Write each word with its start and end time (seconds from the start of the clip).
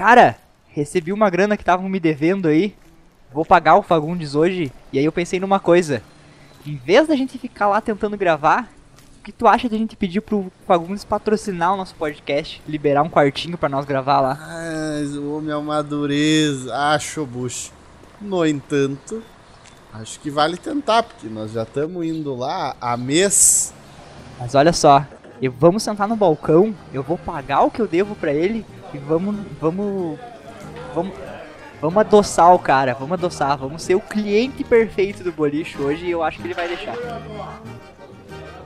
Cara, 0.00 0.38
recebi 0.68 1.12
uma 1.12 1.28
grana 1.28 1.58
que 1.58 1.62
estavam 1.62 1.86
me 1.86 2.00
devendo 2.00 2.48
aí. 2.48 2.74
Vou 3.30 3.44
pagar 3.44 3.76
o 3.76 3.82
Fagundes 3.82 4.34
hoje. 4.34 4.72
E 4.90 4.98
aí 4.98 5.04
eu 5.04 5.12
pensei 5.12 5.38
numa 5.38 5.60
coisa. 5.60 6.02
Em 6.66 6.74
vez 6.74 7.06
da 7.06 7.14
gente 7.14 7.36
ficar 7.36 7.68
lá 7.68 7.82
tentando 7.82 8.16
gravar, 8.16 8.72
o 9.18 9.22
que 9.22 9.30
tu 9.30 9.46
acha 9.46 9.68
de 9.68 9.74
a 9.74 9.78
gente 9.78 9.96
pedir 9.96 10.22
pro 10.22 10.50
Fagundes 10.66 11.04
patrocinar 11.04 11.74
o 11.74 11.76
nosso 11.76 11.94
podcast? 11.96 12.62
Liberar 12.66 13.02
um 13.02 13.10
quartinho 13.10 13.58
pra 13.58 13.68
nós 13.68 13.84
gravar 13.84 14.20
lá? 14.22 14.38
Mas 14.40 15.14
o 15.14 15.36
homem 15.36 15.50
é 15.50 15.56
uma 15.56 15.74
madureza. 15.74 16.74
Acho, 16.74 17.26
Bush. 17.26 17.70
No 18.18 18.46
entanto, 18.46 19.22
acho 19.92 20.18
que 20.20 20.30
vale 20.30 20.56
tentar, 20.56 21.02
porque 21.02 21.26
nós 21.26 21.52
já 21.52 21.64
estamos 21.64 22.06
indo 22.06 22.34
lá 22.34 22.74
há 22.80 22.96
mês. 22.96 23.74
Mas 24.38 24.54
olha 24.54 24.72
só, 24.72 25.04
eu, 25.42 25.52
vamos 25.52 25.82
sentar 25.82 26.08
no 26.08 26.16
balcão, 26.16 26.74
eu 26.90 27.02
vou 27.02 27.18
pagar 27.18 27.60
o 27.60 27.70
que 27.70 27.82
eu 27.82 27.86
devo 27.86 28.16
pra 28.16 28.32
ele 28.32 28.64
e 28.94 28.98
vamos. 28.98 29.36
Vamos. 29.60 30.18
Vamos. 30.94 31.12
Vamos 31.80 31.96
adoçar 31.96 32.54
o 32.54 32.58
cara, 32.58 32.92
vamos 32.92 33.12
adoçar, 33.12 33.56
vamos 33.56 33.82
ser 33.82 33.94
o 33.94 34.00
cliente 34.00 34.62
perfeito 34.62 35.24
do 35.24 35.32
boliche 35.32 35.80
hoje 35.80 36.04
e 36.04 36.10
eu 36.10 36.22
acho 36.22 36.38
que 36.38 36.46
ele 36.46 36.52
vai 36.52 36.68
deixar. 36.68 36.94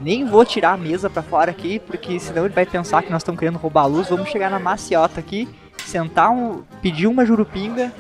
Nem 0.00 0.24
vou 0.24 0.44
tirar 0.44 0.72
a 0.72 0.76
mesa 0.76 1.08
pra 1.08 1.22
fora 1.22 1.52
aqui, 1.52 1.78
porque 1.78 2.18
senão 2.18 2.44
ele 2.44 2.52
vai 2.52 2.66
pensar 2.66 3.04
que 3.04 3.12
nós 3.12 3.22
estamos 3.22 3.38
querendo 3.38 3.56
roubar 3.56 3.82
a 3.82 3.86
luz. 3.86 4.08
Vamos 4.08 4.28
chegar 4.30 4.50
na 4.50 4.58
maciota 4.58 5.20
aqui, 5.20 5.48
sentar 5.86 6.30
um. 6.30 6.64
pedir 6.82 7.06
uma 7.06 7.24
jurupinga 7.24 7.92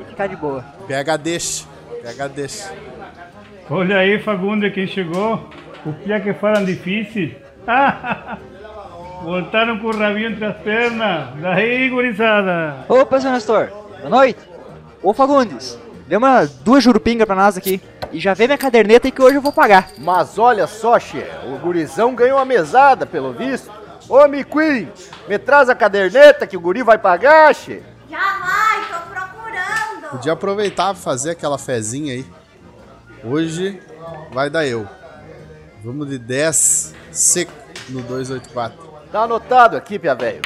e 0.00 0.04
ficar 0.04 0.28
de 0.28 0.36
boa. 0.36 0.64
Pega 0.86 1.18
deixa. 1.18 1.66
Pega 2.00 2.28
deixa. 2.28 2.72
Olha 3.68 3.98
aí, 3.98 4.20
Fagundes, 4.20 4.72
quem 4.72 4.86
chegou. 4.86 5.50
O 5.84 5.92
que 5.92 6.12
é 6.12 6.20
que 6.20 6.32
falam 6.32 6.64
difícil? 6.64 7.34
Voltaram 9.22 9.78
com 9.78 9.88
o 9.88 9.96
rabinho 9.96 10.30
entre 10.30 10.44
as 10.44 10.56
pernas. 10.58 11.34
Daí, 11.40 11.90
gurizada. 11.90 12.84
Opa, 12.88 13.20
seu 13.20 13.30
Nestor. 13.30 13.68
Boa 13.98 14.08
noite. 14.08 14.40
Ô 15.02 15.12
Fagundes, 15.12 15.78
dê 16.06 16.16
uma 16.16 16.46
duas 16.62 16.82
jurupingas 16.82 17.26
pra 17.26 17.36
nós 17.36 17.56
aqui. 17.56 17.80
E 18.12 18.18
já 18.18 18.34
vê 18.34 18.46
minha 18.46 18.58
caderneta 18.58 19.10
que 19.10 19.22
hoje 19.22 19.36
eu 19.36 19.42
vou 19.42 19.52
pagar. 19.52 19.90
Mas 19.98 20.38
olha 20.38 20.66
só, 20.66 20.98
che, 20.98 21.24
o 21.46 21.58
gurizão 21.58 22.14
ganhou 22.14 22.38
a 22.38 22.44
mesada, 22.44 23.06
pelo 23.06 23.32
visto. 23.32 23.70
Ô, 24.08 24.26
Miquim, 24.26 24.88
me 25.28 25.38
traz 25.38 25.68
a 25.68 25.74
caderneta 25.74 26.46
que 26.46 26.56
o 26.56 26.60
guri 26.60 26.82
vai 26.82 26.98
pagar, 26.98 27.54
che. 27.54 27.82
Já 28.10 28.18
vai, 28.18 28.80
tô 28.88 29.10
procurando. 29.10 30.10
Podia 30.10 30.32
aproveitar 30.32 30.86
pra 30.86 31.02
fazer 31.02 31.30
aquela 31.30 31.58
fezinha 31.58 32.14
aí. 32.14 32.26
Hoje 33.22 33.80
vai 34.32 34.50
dar 34.50 34.66
eu. 34.66 34.88
Vamos 35.84 36.08
de 36.08 36.18
10 36.18 36.94
seco 37.12 37.52
no 37.88 38.02
284. 38.02 38.89
Tá 39.10 39.22
anotado 39.22 39.76
aqui, 39.76 39.98
pia 39.98 40.14
velho. 40.14 40.40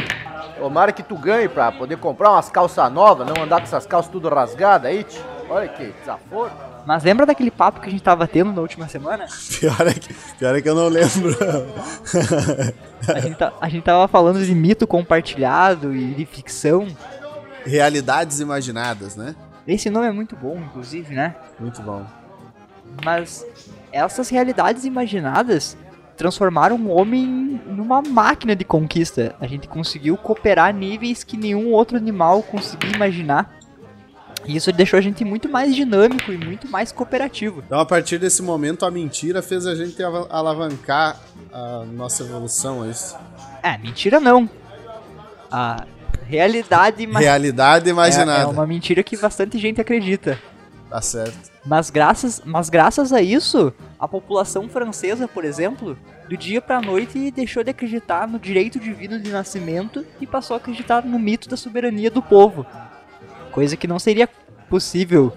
Tomara 0.58 0.92
que 0.92 1.02
tu 1.02 1.16
ganhe 1.16 1.48
pra 1.48 1.70
poder 1.72 1.98
comprar 1.98 2.30
umas 2.30 2.48
calças 2.48 2.90
novas, 2.90 3.26
não 3.26 3.42
andar 3.42 3.56
com 3.58 3.64
essas 3.64 3.86
calças 3.86 4.10
tudo 4.10 4.28
rasgadas 4.28 4.90
aí, 4.90 5.04
tch. 5.04 5.18
Olha 5.50 5.68
que 5.68 5.92
desaforo. 6.00 6.50
Mas 6.86 7.02
lembra 7.02 7.26
daquele 7.26 7.50
papo 7.50 7.80
que 7.80 7.88
a 7.88 7.90
gente 7.90 8.02
tava 8.02 8.26
tendo 8.26 8.52
na 8.52 8.60
última 8.62 8.88
semana? 8.88 9.26
Pior 9.58 9.86
é 9.86 9.92
que, 9.92 10.14
pior 10.38 10.54
é 10.56 10.62
que 10.62 10.68
eu 10.68 10.74
não 10.74 10.88
lembro. 10.88 11.36
A 13.08 13.20
gente, 13.20 13.36
tá- 13.36 13.52
a 13.60 13.68
gente 13.68 13.82
tava 13.84 14.08
falando 14.08 14.42
de 14.44 14.54
mito 14.54 14.86
compartilhado 14.86 15.94
e 15.94 16.14
de 16.14 16.24
ficção. 16.24 16.86
Realidades 17.64 18.40
imaginadas, 18.40 19.16
né? 19.16 19.34
Esse 19.66 19.88
nome 19.90 20.06
é 20.06 20.12
muito 20.12 20.34
bom, 20.36 20.56
inclusive, 20.58 21.14
né? 21.14 21.34
Muito 21.58 21.80
bom. 21.82 22.04
Mas 23.04 23.44
essas 23.92 24.28
realidades 24.28 24.84
imaginadas 24.84 25.76
transformaram 26.16 26.76
o 26.76 26.88
homem 26.90 27.60
numa 27.66 28.00
máquina 28.02 28.54
de 28.56 28.64
conquista. 28.64 29.34
A 29.40 29.46
gente 29.46 29.66
conseguiu 29.68 30.16
cooperar 30.16 30.74
níveis 30.74 31.22
que 31.24 31.36
nenhum 31.36 31.72
outro 31.72 31.96
animal 31.96 32.42
conseguia 32.42 32.90
imaginar. 32.92 33.52
E 34.46 34.56
isso 34.56 34.70
deixou 34.72 34.98
a 34.98 35.00
gente 35.02 35.24
muito 35.24 35.48
mais 35.48 35.74
dinâmico 35.74 36.30
e 36.30 36.36
muito 36.36 36.68
mais 36.68 36.92
cooperativo. 36.92 37.62
Então, 37.66 37.80
a 37.80 37.86
partir 37.86 38.18
desse 38.18 38.42
momento, 38.42 38.84
a 38.84 38.90
mentira 38.90 39.40
fez 39.40 39.66
a 39.66 39.74
gente 39.74 40.02
ava- 40.02 40.26
alavancar 40.30 41.18
a 41.52 41.84
nossa 41.90 42.22
evolução, 42.22 42.84
é 42.84 42.90
isso? 42.90 43.16
É, 43.62 43.78
mentira 43.78 44.20
não. 44.20 44.48
A 45.50 45.84
realidade 46.26 47.06
Realidade 47.06 47.88
é, 47.88 47.92
imaginada. 47.92 48.42
é 48.42 48.46
uma 48.46 48.66
mentira 48.66 49.02
que 49.02 49.16
bastante 49.16 49.56
gente 49.58 49.80
acredita. 49.80 50.38
Tá 50.90 51.00
certo. 51.00 51.50
Mas 51.64 51.88
graças, 51.88 52.42
mas 52.44 52.68
graças 52.68 53.12
a 53.14 53.22
isso, 53.22 53.72
a 54.04 54.08
população 54.08 54.68
francesa, 54.68 55.26
por 55.26 55.46
exemplo, 55.46 55.98
do 56.28 56.36
dia 56.36 56.60
pra 56.60 56.80
noite 56.80 57.30
deixou 57.30 57.64
de 57.64 57.70
acreditar 57.70 58.28
no 58.28 58.38
direito 58.38 58.78
divino 58.78 59.18
de 59.18 59.30
nascimento 59.30 60.04
e 60.20 60.26
passou 60.26 60.54
a 60.54 60.58
acreditar 60.58 61.04
no 61.04 61.18
mito 61.18 61.48
da 61.48 61.56
soberania 61.56 62.10
do 62.10 62.20
povo. 62.20 62.66
Coisa 63.50 63.78
que 63.78 63.86
não 63.86 63.98
seria 63.98 64.28
possível 64.68 65.32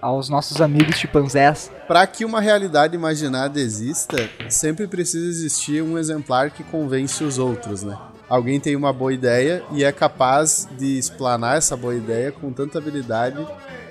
aos 0.00 0.28
nossos 0.28 0.60
amigos 0.60 0.96
chimpanzés. 0.96 1.70
Para 1.88 2.06
que 2.06 2.24
uma 2.24 2.40
realidade 2.40 2.94
imaginada 2.94 3.58
exista, 3.58 4.30
sempre 4.48 4.86
precisa 4.86 5.26
existir 5.26 5.82
um 5.82 5.98
exemplar 5.98 6.50
que 6.50 6.62
convence 6.62 7.24
os 7.24 7.38
outros, 7.38 7.82
né? 7.82 7.98
Alguém 8.28 8.60
tem 8.60 8.76
uma 8.76 8.92
boa 8.92 9.12
ideia 9.12 9.64
e 9.72 9.82
é 9.82 9.90
capaz 9.90 10.68
de 10.78 10.96
explanar 10.96 11.58
essa 11.58 11.76
boa 11.76 11.94
ideia 11.94 12.30
com 12.30 12.52
tanta 12.52 12.78
habilidade 12.78 13.44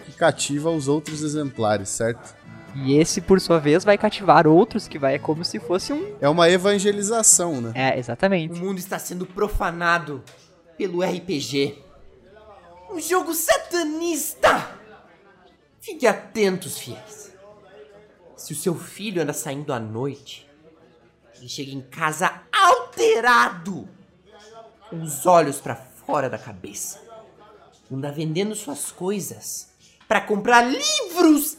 que 0.06 0.14
cativa 0.14 0.70
os 0.70 0.88
outros 0.88 1.22
exemplares, 1.22 1.90
certo? 1.90 2.41
E 2.76 2.98
esse, 2.98 3.20
por 3.22 3.40
sua 3.42 3.60
vez, 3.60 3.84
vai 3.84 3.98
cativar 3.98 4.48
outros, 4.48 4.88
que 4.88 4.98
vai 4.98 5.20
como 5.20 5.44
se 5.44 5.60
fosse 5.60 5.92
um. 5.92 6.16
É 6.22 6.30
uma 6.30 6.50
evangelização, 6.50 7.60
né? 7.62 7.72
É, 7.76 7.96
O 7.96 8.00
exatamente. 8.00 8.60
mundo 8.60 8.78
está 8.80 8.98
sendo 8.98 9.26
profanado 9.26 10.24
pelo 10.78 11.02
RPG. 11.02 11.78
Um 12.90 13.00
jogo 13.00 13.34
satanista! 13.34 14.80
Fique 15.80 16.06
atentos, 16.06 16.78
fiéis. 16.78 17.32
Se 18.38 18.54
o 18.54 18.56
seu 18.56 18.76
filho 18.76 19.22
anda 19.22 19.34
saindo 19.34 19.74
à 19.74 19.80
noite, 19.80 20.50
ele 21.38 21.50
chega 21.50 21.72
em 21.72 21.82
casa 21.82 22.42
alterado, 22.52 23.88
com 24.90 25.02
os 25.02 25.26
olhos 25.26 25.60
para 25.60 25.76
fora 25.76 26.30
da 26.30 26.38
cabeça. 26.38 27.00
Anda 27.92 28.12
vendendo 28.12 28.56
suas 28.56 28.92
coisas 28.92 29.70
para 30.08 30.22
comprar 30.22 30.62
livros. 30.62 31.58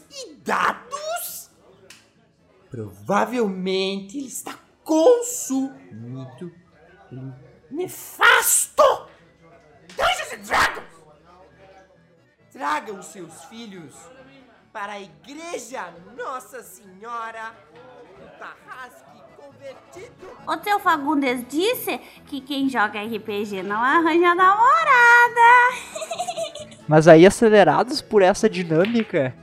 Provavelmente 2.73 4.17
ele 4.17 4.25
está 4.25 4.57
consumido 4.83 6.51
pelo 7.07 7.31
nefasto 7.69 8.81
Dungeons 9.89 10.33
and 10.33 10.41
Dragons. 10.47 10.87
Traga 12.51 12.93
os 12.93 13.05
seus 13.05 13.45
filhos 13.45 13.93
para 14.71 14.93
a 14.93 14.99
igreja 14.99 15.93
Nossa 16.17 16.63
Senhora 16.63 17.53
do 18.19 18.39
Tarrasque 18.39 19.21
Convertido. 19.37 20.31
O 20.47 20.63
seu 20.63 20.79
Fagundes 20.79 21.45
disse 21.47 21.99
que 22.25 22.41
quem 22.41 22.67
joga 22.67 23.03
RPG 23.03 23.61
não 23.61 23.83
arranja 23.83 24.33
namorada. 24.33 24.73
Mas 26.89 27.07
aí, 27.07 27.23
acelerados 27.23 28.01
por 28.01 28.23
essa 28.23 28.49
dinâmica, 28.49 29.42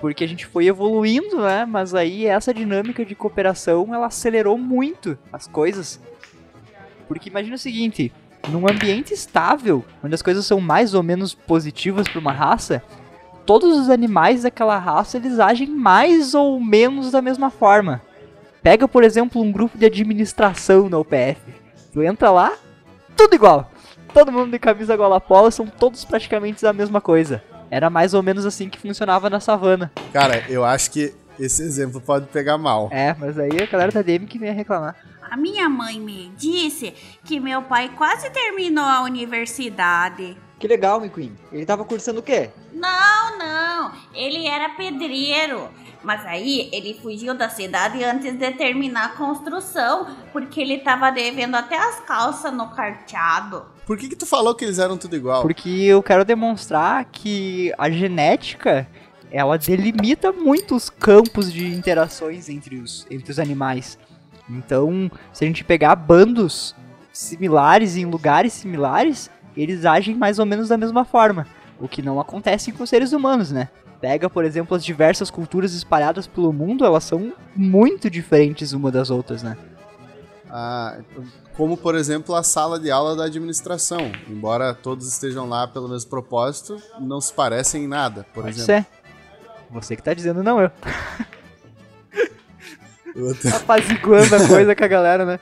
porque 0.00 0.24
a 0.24 0.28
gente 0.28 0.46
foi 0.46 0.66
evoluindo, 0.66 1.40
né? 1.40 1.64
Mas 1.64 1.94
aí 1.94 2.26
essa 2.26 2.54
dinâmica 2.54 3.04
de 3.04 3.14
cooperação, 3.14 3.94
ela 3.94 4.06
acelerou 4.06 4.56
muito 4.56 5.18
as 5.32 5.46
coisas. 5.46 6.00
Porque 7.06 7.28
imagina 7.28 7.56
o 7.56 7.58
seguinte, 7.58 8.12
num 8.48 8.68
ambiente 8.68 9.12
estável, 9.12 9.84
onde 10.02 10.14
as 10.14 10.22
coisas 10.22 10.46
são 10.46 10.60
mais 10.60 10.94
ou 10.94 11.02
menos 11.02 11.34
positivas 11.34 12.06
para 12.06 12.20
uma 12.20 12.32
raça, 12.32 12.82
todos 13.44 13.78
os 13.78 13.90
animais 13.90 14.42
daquela 14.42 14.78
raça, 14.78 15.16
eles 15.16 15.38
agem 15.38 15.68
mais 15.68 16.34
ou 16.34 16.60
menos 16.60 17.10
da 17.10 17.22
mesma 17.22 17.50
forma. 17.50 18.02
Pega, 18.62 18.86
por 18.86 19.02
exemplo, 19.02 19.40
um 19.40 19.50
grupo 19.50 19.78
de 19.78 19.86
administração 19.86 20.90
da 20.90 20.98
UPF. 20.98 21.40
Tu 21.92 22.02
entra 22.02 22.30
lá, 22.30 22.52
tudo 23.16 23.34
igual. 23.34 23.70
Todo 24.12 24.32
mundo 24.32 24.50
de 24.50 24.58
camisa 24.58 24.96
gola 24.96 25.20
polo, 25.20 25.50
são 25.50 25.66
todos 25.66 26.04
praticamente 26.04 26.66
a 26.66 26.72
mesma 26.72 27.00
coisa. 27.00 27.42
Era 27.70 27.90
mais 27.90 28.14
ou 28.14 28.22
menos 28.22 28.46
assim 28.46 28.68
que 28.68 28.78
funcionava 28.78 29.28
na 29.28 29.40
savana. 29.40 29.90
Cara, 30.12 30.44
eu 30.48 30.64
acho 30.64 30.90
que 30.90 31.14
esse 31.38 31.62
exemplo 31.62 32.00
pode 32.00 32.26
pegar 32.26 32.58
mal. 32.58 32.88
É, 32.90 33.14
mas 33.18 33.38
aí 33.38 33.50
a 33.62 33.66
galera 33.66 33.92
da 33.92 34.02
DM 34.02 34.26
que 34.26 34.38
vem 34.38 34.52
reclamar. 34.52 34.96
A 35.30 35.36
minha 35.36 35.68
mãe 35.68 36.00
me 36.00 36.32
disse 36.36 36.94
que 37.24 37.38
meu 37.38 37.62
pai 37.62 37.90
quase 37.90 38.30
terminou 38.30 38.84
a 38.84 39.02
universidade. 39.02 40.36
Que 40.58 40.66
legal, 40.66 41.00
McQueen. 41.00 41.32
Ele 41.52 41.64
tava 41.64 41.84
cursando 41.84 42.20
o 42.20 42.22
quê? 42.22 42.50
Não, 42.72 43.38
não, 43.38 43.92
ele 44.14 44.46
era 44.46 44.70
pedreiro. 44.70 45.68
Mas 46.02 46.24
aí 46.24 46.68
ele 46.72 46.94
fugiu 46.94 47.34
da 47.34 47.48
cidade 47.48 48.02
antes 48.04 48.36
de 48.36 48.50
terminar 48.52 49.06
a 49.06 49.08
construção, 49.10 50.06
porque 50.32 50.60
ele 50.60 50.78
tava 50.78 51.10
devendo 51.10 51.56
até 51.56 51.76
as 51.76 52.00
calças 52.00 52.52
no 52.52 52.68
carteado. 52.68 53.66
Por 53.84 53.96
que 53.96 54.08
que 54.08 54.16
tu 54.16 54.26
falou 54.26 54.54
que 54.54 54.64
eles 54.64 54.78
eram 54.78 54.96
tudo 54.96 55.16
igual? 55.16 55.42
Porque 55.42 55.68
eu 55.68 56.02
quero 56.02 56.24
demonstrar 56.24 57.04
que 57.06 57.72
a 57.76 57.90
genética, 57.90 58.88
ela 59.30 59.58
delimita 59.58 60.30
muito 60.30 60.76
os 60.76 60.88
campos 60.88 61.52
de 61.52 61.66
interações 61.66 62.48
entre 62.48 62.76
os, 62.76 63.06
entre 63.10 63.32
os 63.32 63.38
animais. 63.38 63.98
Então, 64.48 65.10
se 65.32 65.44
a 65.44 65.46
gente 65.46 65.64
pegar 65.64 65.96
bandos 65.96 66.74
similares 67.12 67.96
em 67.96 68.04
lugares 68.04 68.52
similares, 68.52 69.30
eles 69.62 69.84
agem 69.84 70.14
mais 70.14 70.38
ou 70.38 70.46
menos 70.46 70.68
da 70.68 70.76
mesma 70.76 71.04
forma, 71.04 71.46
o 71.80 71.88
que 71.88 72.02
não 72.02 72.18
acontece 72.20 72.72
com 72.72 72.82
os 72.84 72.90
seres 72.90 73.12
humanos, 73.12 73.50
né? 73.50 73.68
Pega, 74.00 74.30
por 74.30 74.44
exemplo, 74.44 74.76
as 74.76 74.84
diversas 74.84 75.30
culturas 75.30 75.74
espalhadas 75.74 76.26
pelo 76.26 76.52
mundo, 76.52 76.84
elas 76.84 77.02
são 77.04 77.32
muito 77.56 78.08
diferentes 78.08 78.72
uma 78.72 78.90
das 78.92 79.10
outras, 79.10 79.42
né? 79.42 79.56
Ah, 80.50 80.98
como, 81.56 81.76
por 81.76 81.94
exemplo, 81.96 82.34
a 82.34 82.42
sala 82.42 82.78
de 82.78 82.90
aula 82.90 83.16
da 83.16 83.24
administração. 83.24 84.10
Embora 84.28 84.72
todos 84.72 85.06
estejam 85.08 85.48
lá 85.48 85.66
pelo 85.66 85.88
mesmo 85.88 86.08
propósito, 86.08 86.80
não 87.00 87.20
se 87.20 87.32
parecem 87.32 87.84
em 87.84 87.88
nada, 87.88 88.24
por 88.32 88.44
Pode 88.44 88.60
exemplo. 88.60 88.84
ser. 88.84 88.98
Você 89.70 89.96
que 89.96 90.02
tá 90.02 90.14
dizendo, 90.14 90.42
não 90.42 90.60
eu. 90.60 90.70
Outra- 93.16 93.56
apaziguando 93.56 94.34
a 94.36 94.46
coisa 94.48 94.74
com 94.76 94.84
a 94.84 94.88
galera, 94.88 95.24
né? 95.24 95.40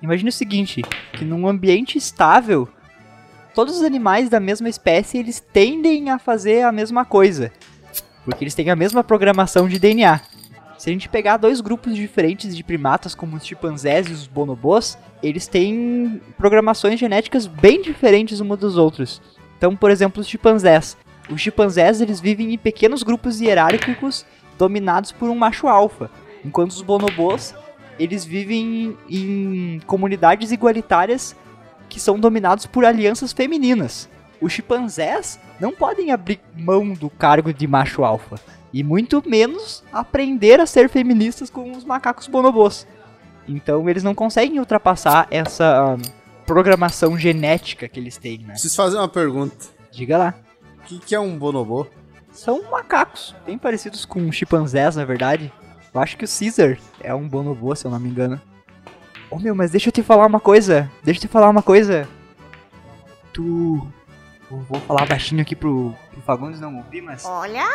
Imagine 0.00 0.28
o 0.28 0.32
seguinte, 0.32 0.82
que 1.14 1.24
num 1.24 1.48
ambiente 1.48 1.98
estável, 1.98 2.68
todos 3.54 3.76
os 3.76 3.82
animais 3.82 4.28
da 4.28 4.40
mesma 4.40 4.68
espécie, 4.68 5.18
eles 5.18 5.40
tendem 5.40 6.10
a 6.10 6.18
fazer 6.18 6.62
a 6.62 6.72
mesma 6.72 7.04
coisa. 7.04 7.52
Porque 8.24 8.42
eles 8.42 8.54
têm 8.54 8.70
a 8.70 8.76
mesma 8.76 9.04
programação 9.04 9.68
de 9.68 9.78
DNA. 9.78 10.20
Se 10.76 10.90
a 10.90 10.92
gente 10.92 11.08
pegar 11.08 11.36
dois 11.36 11.60
grupos 11.60 11.94
diferentes 11.94 12.54
de 12.54 12.64
primatas, 12.64 13.14
como 13.14 13.36
os 13.36 13.46
chimpanzés 13.46 14.08
e 14.08 14.12
os 14.12 14.26
bonobos, 14.26 14.98
eles 15.22 15.46
têm 15.46 16.20
programações 16.36 16.98
genéticas 16.98 17.46
bem 17.46 17.80
diferentes 17.80 18.40
uns 18.40 18.58
dos 18.58 18.76
outros. 18.76 19.22
Então, 19.56 19.76
por 19.76 19.90
exemplo, 19.90 20.20
os 20.20 20.28
chimpanzés. 20.28 20.96
Os 21.30 21.40
chimpanzés, 21.40 22.00
eles 22.00 22.20
vivem 22.20 22.52
em 22.52 22.58
pequenos 22.58 23.02
grupos 23.02 23.40
hierárquicos 23.40 24.26
dominados 24.58 25.12
por 25.12 25.30
um 25.30 25.34
macho 25.34 25.68
alfa. 25.68 26.10
Enquanto 26.44 26.72
os 26.72 26.82
bonobos, 26.82 27.54
eles 27.98 28.24
vivem 28.24 28.96
em, 29.08 29.76
em 29.76 29.80
comunidades 29.86 30.50
igualitárias 30.52 31.34
que 31.94 32.00
são 32.00 32.18
dominados 32.18 32.66
por 32.66 32.84
alianças 32.84 33.32
femininas. 33.32 34.08
Os 34.40 34.52
chimpanzés 34.52 35.38
não 35.60 35.70
podem 35.70 36.10
abrir 36.10 36.40
mão 36.52 36.92
do 36.92 37.08
cargo 37.08 37.54
de 37.54 37.68
macho 37.68 38.02
alfa. 38.02 38.40
E 38.72 38.82
muito 38.82 39.22
menos 39.24 39.84
aprender 39.92 40.58
a 40.58 40.66
ser 40.66 40.88
feministas 40.88 41.48
com 41.48 41.70
os 41.70 41.84
macacos 41.84 42.26
bonobos. 42.26 42.84
Então 43.46 43.88
eles 43.88 44.02
não 44.02 44.12
conseguem 44.12 44.58
ultrapassar 44.58 45.28
essa 45.30 45.94
ah, 45.94 45.96
programação 46.44 47.16
genética 47.16 47.88
que 47.88 48.00
eles 48.00 48.16
têm, 48.16 48.38
né? 48.38 48.54
Preciso 48.54 48.74
fazer 48.74 48.96
uma 48.96 49.08
pergunta. 49.08 49.54
Diga 49.92 50.18
lá. 50.18 50.34
O 50.80 50.86
que, 50.86 50.98
que 50.98 51.14
é 51.14 51.20
um 51.20 51.38
bonobo? 51.38 51.86
São 52.32 52.68
macacos, 52.72 53.36
bem 53.46 53.56
parecidos 53.56 54.04
com 54.04 54.32
chimpanzés, 54.32 54.96
na 54.96 55.04
verdade. 55.04 55.52
Eu 55.94 56.00
acho 56.00 56.16
que 56.16 56.24
o 56.24 56.28
Caesar 56.28 56.76
é 57.00 57.14
um 57.14 57.28
bonobo, 57.28 57.76
se 57.76 57.84
eu 57.84 57.90
não 57.92 58.00
me 58.00 58.08
engano. 58.08 58.40
Ô 59.34 59.38
meu, 59.40 59.52
mas 59.52 59.72
deixa 59.72 59.88
eu 59.88 59.92
te 59.92 60.00
falar 60.00 60.26
uma 60.26 60.38
coisa. 60.38 60.88
Deixa 61.02 61.18
eu 61.18 61.22
te 61.22 61.28
falar 61.28 61.50
uma 61.50 61.60
coisa. 61.60 62.08
Tu. 63.32 63.84
Eu 64.48 64.60
vou 64.60 64.80
falar 64.82 65.06
baixinho 65.06 65.42
aqui 65.42 65.56
pro, 65.56 65.92
pro 66.12 66.22
Fagundes 66.22 66.60
não 66.60 66.76
ouvir, 66.76 67.00
mas. 67.00 67.24
Olha, 67.24 67.66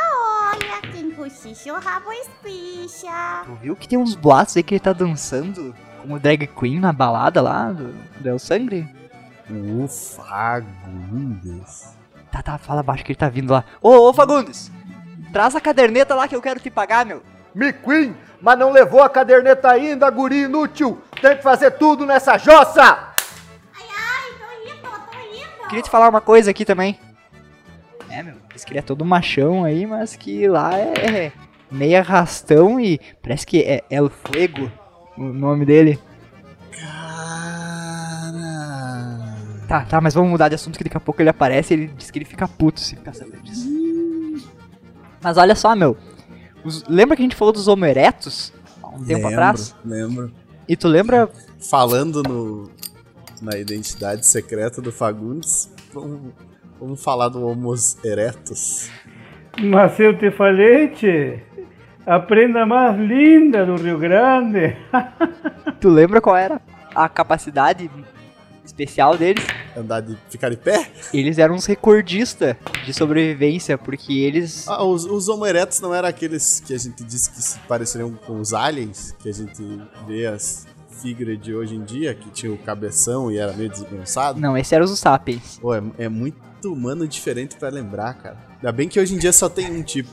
olha, 0.54 0.92
quem 0.94 1.12
cochicha 1.12 1.74
o 1.74 1.80
rabo 1.82 2.14
espicha. 2.14 3.44
Tu 3.46 3.54
viu 3.62 3.76
que 3.76 3.90
tem 3.90 4.00
uns 4.00 4.16
boatos 4.16 4.56
aí 4.56 4.64
que 4.64 4.76
ele 4.76 4.80
tá 4.80 4.94
dançando 4.94 5.76
como 6.02 6.18
drag 6.18 6.48
queen 6.48 6.80
na 6.80 6.94
balada 6.94 7.42
lá 7.42 7.74
do, 7.74 7.92
do 8.22 8.30
El 8.30 8.40
Sangre? 8.40 8.88
O 9.50 9.86
Fagundes. 9.86 11.94
Tá, 12.32 12.42
tá, 12.42 12.58
fala 12.58 12.82
baixo 12.82 13.04
que 13.04 13.12
ele 13.12 13.20
tá 13.20 13.28
vindo 13.28 13.52
lá. 13.52 13.66
Ô, 13.82 14.08
ô 14.08 14.14
Fagundes! 14.14 14.72
Traz 15.34 15.58
a 15.58 15.60
caderneta 15.60 16.16
lá 16.16 16.26
que 16.26 16.38
eu 16.38 16.42
quero 16.42 16.62
te 16.62 16.70
pagar, 16.70 17.06
meu. 17.06 17.22
Me 17.54 17.74
Queen, 17.74 18.16
mas 18.42 18.58
não 18.58 18.72
levou 18.72 19.04
a 19.04 19.10
caderneta 19.10 19.70
ainda, 19.70 20.10
guri 20.10 20.44
inútil. 20.44 21.02
Tem 21.22 21.38
que 21.38 21.44
fazer 21.44 21.72
tudo 21.72 22.06
nessa 22.06 22.38
jossa. 22.38 22.82
Ai, 22.84 23.86
ai, 23.90 24.32
tô 24.38 24.72
indo, 24.72 24.82
tô 24.82 24.90
indo. 25.36 25.68
Queria 25.68 25.84
te 25.84 25.90
falar 25.90 26.10
uma 26.10 26.22
coisa 26.22 26.52
aqui 26.52 26.64
também. 26.66 27.00
É, 28.10 28.24
meu, 28.24 28.36
diz 28.54 28.64
que 28.66 28.72
ele 28.72 28.80
é 28.80 28.82
todo 28.82 29.06
machão 29.06 29.64
aí, 29.64 29.86
mas 29.86 30.16
que 30.16 30.48
lá 30.48 30.78
é 30.78 31.32
meio 31.72 32.00
arrastão 32.00 32.80
e 32.80 33.00
parece 33.22 33.46
que 33.46 33.62
é 33.62 33.84
El 33.90 34.10
Fuego 34.10 34.72
o 35.18 35.24
nome 35.24 35.66
dele. 35.66 36.00
Cara. 36.72 36.90
Tá, 39.68 39.82
tá, 39.86 40.02
mas 40.02 40.14
vamos 40.16 40.32
mudar 40.32 40.50
de 40.50 40.56
assunto 40.56 40.78
que 40.78 40.84
daqui 40.84 40.98
a 40.98 41.02
pouco 41.02 41.22
ele 41.22 41.30
aparece 41.30 41.74
e 41.74 41.78
ele 41.78 41.88
diz 41.96 42.10
que 42.10 42.18
ele 42.18 42.26
fica 42.26 42.48
puto 42.48 42.80
se 42.80 42.96
ficar 42.96 43.14
sabendo 43.14 43.44
disso. 43.44 43.68
Mas 45.22 45.38
olha 45.38 45.54
só, 45.56 45.76
meu. 45.76 45.96
os- 46.64 46.84
lembra 46.88 47.16
que 47.16 47.22
a 47.22 47.26
gente 47.26 47.36
falou 47.36 47.54
dos 47.54 47.68
Homo 47.68 47.86
erectus? 47.86 48.52
Há 48.82 48.88
um 48.88 48.92
tempo 49.04 49.14
lembro, 49.14 49.28
atrás? 49.28 49.76
Lembro. 49.86 50.32
E 50.70 50.78
tu 50.78 50.88
lembra 50.88 51.28
Falando 51.60 52.24
no, 52.24 52.70
na 53.42 53.58
identidade 53.58 54.26
secreta 54.26 54.82
do 54.82 54.94
Fagundes, 54.94 55.70
vamos, 55.94 56.32
vamos 56.80 57.04
falar 57.04 57.28
do 57.28 57.46
Homo 57.46 57.74
erectus. 58.04 58.90
Mas 59.60 60.00
eu 60.00 60.18
te 60.18 60.32
falei, 60.32 60.88
tchê. 60.88 61.42
A 62.06 62.18
prenda 62.18 62.66
mais 62.66 62.98
linda 62.98 63.66
do 63.66 63.76
Rio 63.76 64.00
Grande. 64.00 64.78
Tu 65.82 65.90
lembra 65.90 66.22
qual 66.22 66.36
era 66.36 66.62
a 66.96 67.08
capacidade 67.10 67.90
especial 68.80 69.18
deles? 69.18 69.46
Andar 69.76 70.02
de 70.02 70.18
ficar 70.30 70.50
de 70.50 70.58
pé? 70.58 70.90
Eles 71.14 71.38
eram 71.38 71.56
uns 71.56 71.66
recordistas 71.66 72.56
de 72.86 72.94
sobrevivência, 72.94 73.78
porque 73.78 74.14
eles. 74.14 74.68
Ah, 74.68 74.84
os, 74.84 75.06
os 75.06 75.28
Homo 75.28 75.46
erectus 75.46 75.82
não 75.82 75.94
eram 75.94 76.08
aqueles 76.08 76.60
que 76.60 76.74
a 76.74 76.78
gente 76.78 77.04
disse 77.04 77.30
que 77.30 77.42
se 77.42 77.60
pareceriam 77.60 78.14
com 78.14 78.40
os 78.40 78.54
aliens, 78.54 79.16
que 79.20 79.30
a 79.30 79.34
gente 79.34 79.62
vê 80.08 80.28
as 80.28 80.66
figuras 81.02 81.40
de 81.40 81.54
hoje 81.54 81.76
em 81.76 81.84
dia, 81.84 82.14
que 82.14 82.30
tinha 82.30 82.52
o 82.52 82.58
cabeção 82.58 83.32
e 83.32 83.38
era 83.38 83.54
meio 83.54 83.70
desgonçado. 83.70 84.40
Não, 84.40 84.58
esse 84.58 84.74
era 84.74 84.84
os 84.84 84.98
Sapiens. 84.98 85.60
Pô, 85.60 85.74
é, 85.74 85.82
é 85.98 86.10
muito 86.10 86.38
humano 86.66 87.08
diferente 87.08 87.56
pra 87.56 87.70
lembrar, 87.70 88.14
cara. 88.16 88.38
Ainda 88.56 88.72
bem 88.72 88.88
que 88.88 89.00
hoje 89.00 89.16
em 89.16 89.18
dia 89.18 89.32
só 89.32 89.50
tem 89.50 89.72
um 89.72 89.84
tipo. 89.84 90.10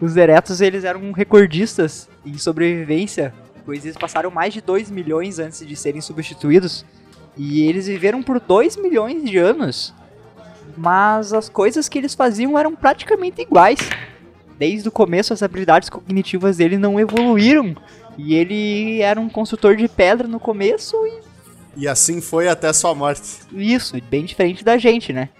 Os 0.00 0.16
Eretos, 0.16 0.60
eles 0.60 0.84
eram 0.84 1.12
recordistas 1.12 2.08
em 2.24 2.36
sobrevivência, 2.36 3.34
pois 3.64 3.84
eles 3.84 3.96
passaram 3.96 4.30
mais 4.30 4.52
de 4.52 4.60
2 4.60 4.90
milhões 4.90 5.38
antes 5.38 5.66
de 5.66 5.74
serem 5.74 6.00
substituídos. 6.00 6.84
E 7.36 7.62
eles 7.62 7.86
viveram 7.86 8.22
por 8.22 8.38
2 8.38 8.76
milhões 8.76 9.24
de 9.24 9.38
anos. 9.38 9.94
Mas 10.76 11.32
as 11.32 11.48
coisas 11.48 11.88
que 11.88 11.98
eles 11.98 12.14
faziam 12.14 12.58
eram 12.58 12.74
praticamente 12.74 13.42
iguais. 13.42 13.78
Desde 14.58 14.88
o 14.88 14.92
começo, 14.92 15.32
as 15.32 15.42
habilidades 15.42 15.88
cognitivas 15.88 16.58
dele 16.58 16.76
não 16.76 17.00
evoluíram. 17.00 17.74
E 18.16 18.34
ele 18.34 19.00
era 19.00 19.20
um 19.20 19.28
construtor 19.28 19.76
de 19.76 19.88
pedra 19.88 20.28
no 20.28 20.38
começo 20.38 20.96
e 21.06 21.20
E 21.76 21.88
assim 21.88 22.20
foi 22.20 22.48
até 22.48 22.72
sua 22.72 22.94
morte. 22.94 23.40
isso, 23.52 23.96
bem 24.10 24.24
diferente 24.24 24.62
da 24.62 24.76
gente, 24.76 25.12
né? 25.12 25.30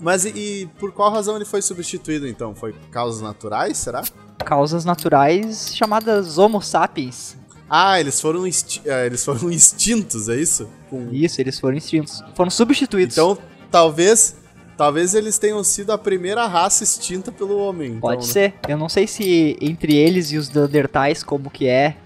Mas 0.00 0.24
e, 0.24 0.28
e 0.30 0.66
por 0.78 0.92
qual 0.92 1.12
razão 1.12 1.36
ele 1.36 1.44
foi 1.44 1.60
substituído 1.60 2.26
então? 2.26 2.54
Foi 2.54 2.74
causas 2.90 3.20
naturais, 3.20 3.76
será? 3.76 4.02
Causas 4.38 4.84
naturais 4.84 5.74
chamadas 5.74 6.38
Homo 6.38 6.62
sapiens. 6.62 7.36
Ah, 7.70 8.00
eles 8.00 8.20
foram, 8.20 8.42
ah, 8.90 9.06
eles 9.06 9.24
foram 9.24 9.50
extintos, 9.50 10.28
é 10.28 10.36
isso? 10.36 10.68
Com- 10.90 11.08
Isso, 11.12 11.40
eles 11.40 11.58
foram 11.60 11.76
extintos. 11.76 12.22
Foram 12.34 12.50
substituídos. 12.50 13.16
Então, 13.16 13.38
talvez, 13.70 14.36
talvez 14.76 15.14
eles 15.14 15.38
tenham 15.38 15.62
sido 15.62 15.92
a 15.92 15.98
primeira 15.98 16.46
raça 16.48 16.82
extinta 16.82 17.30
pelo 17.30 17.56
homem. 17.58 17.90
então, 17.90 18.00
Pode 18.00 18.26
né? 18.26 18.32
ser. 18.32 18.54
Eu 18.68 18.76
não 18.76 18.88
sei 18.88 19.06
se 19.06 19.56
entre 19.60 19.94
eles 19.96 20.32
e 20.32 20.36
os 20.36 20.50
Neandertais 20.50 21.22
como 21.22 21.48
que 21.48 21.68
é. 21.68 21.96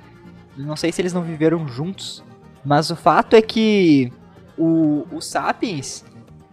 Não 0.56 0.76
sei 0.76 0.92
se 0.92 1.00
eles 1.00 1.12
não 1.14 1.23
viveram 1.23 1.66
juntos. 1.66 2.23
Mas 2.64 2.90
o 2.90 2.97
fato 2.97 3.35
é 3.35 3.40
que 3.42 4.12
o, 4.56 5.06
o 5.11 5.21
Sapiens, 5.21 6.04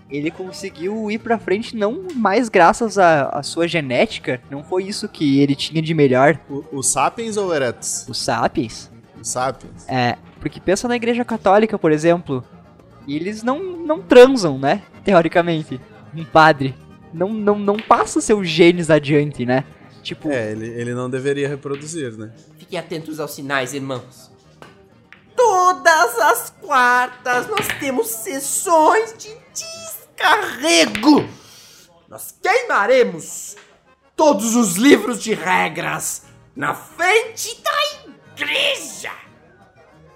ele 0.10 0.32
conseguiu 0.32 1.12
ir 1.12 1.20
pra 1.20 1.38
frente 1.38 1.76
não 1.76 2.08
mais 2.16 2.50
graças 2.50 2.98
à, 2.98 3.28
à 3.30 3.44
sua 3.44 3.68
genética. 3.68 4.42
Não 4.50 4.64
foi 4.64 4.86
isso 4.86 5.08
que 5.08 5.40
ele 5.40 5.56
tinha 5.56 5.82
de 5.82 5.94
melhor. 5.94 6.40
O, 6.50 6.78
o 6.80 6.82
Sapiens 6.84 7.36
ou 7.38 7.50
o 7.50 7.54
Erectus? 7.54 8.06
O 8.10 8.14
Sapiens. 8.14 8.90
Sapiens. 9.24 9.88
É, 9.88 10.18
porque 10.40 10.60
pensa 10.60 10.88
na 10.88 10.96
igreja 10.96 11.24
católica, 11.24 11.78
por 11.78 11.92
exemplo. 11.92 12.44
Eles 13.08 13.44
não, 13.44 13.60
não 13.60 14.02
transam, 14.02 14.58
né? 14.60 14.84
Teoricamente. 15.04 15.80
Um 16.16 16.24
padre. 16.24 16.76
Não, 17.14 17.30
não, 17.30 17.58
não 17.58 17.78
passa 17.78 18.22
seus 18.22 18.48
genes 18.48 18.90
adiante, 18.90 19.46
né? 19.46 19.64
Tipo, 20.02 20.30
É, 20.32 20.52
ele, 20.52 20.68
ele 20.68 20.94
não 20.94 21.10
deveria 21.10 21.48
reproduzir, 21.48 22.18
né? 22.18 22.32
Fiquem 22.58 22.80
atentos 22.80 23.20
aos 23.20 23.32
sinais, 23.34 23.74
irmãos. 23.74 24.32
Todas 25.36 26.20
as 26.20 26.50
quartas 26.62 27.48
nós 27.48 27.68
temos 27.80 28.08
sessões 28.08 29.16
de 29.18 29.30
descarrego. 29.54 31.28
Nós 32.08 32.34
queimaremos 32.42 33.56
todos 34.16 34.56
os 34.56 34.76
livros 34.76 35.22
de 35.22 35.34
regras 35.34 36.24
na 36.56 36.74
frente 36.74 37.62
da 37.64 37.72
igreja. 38.42 39.12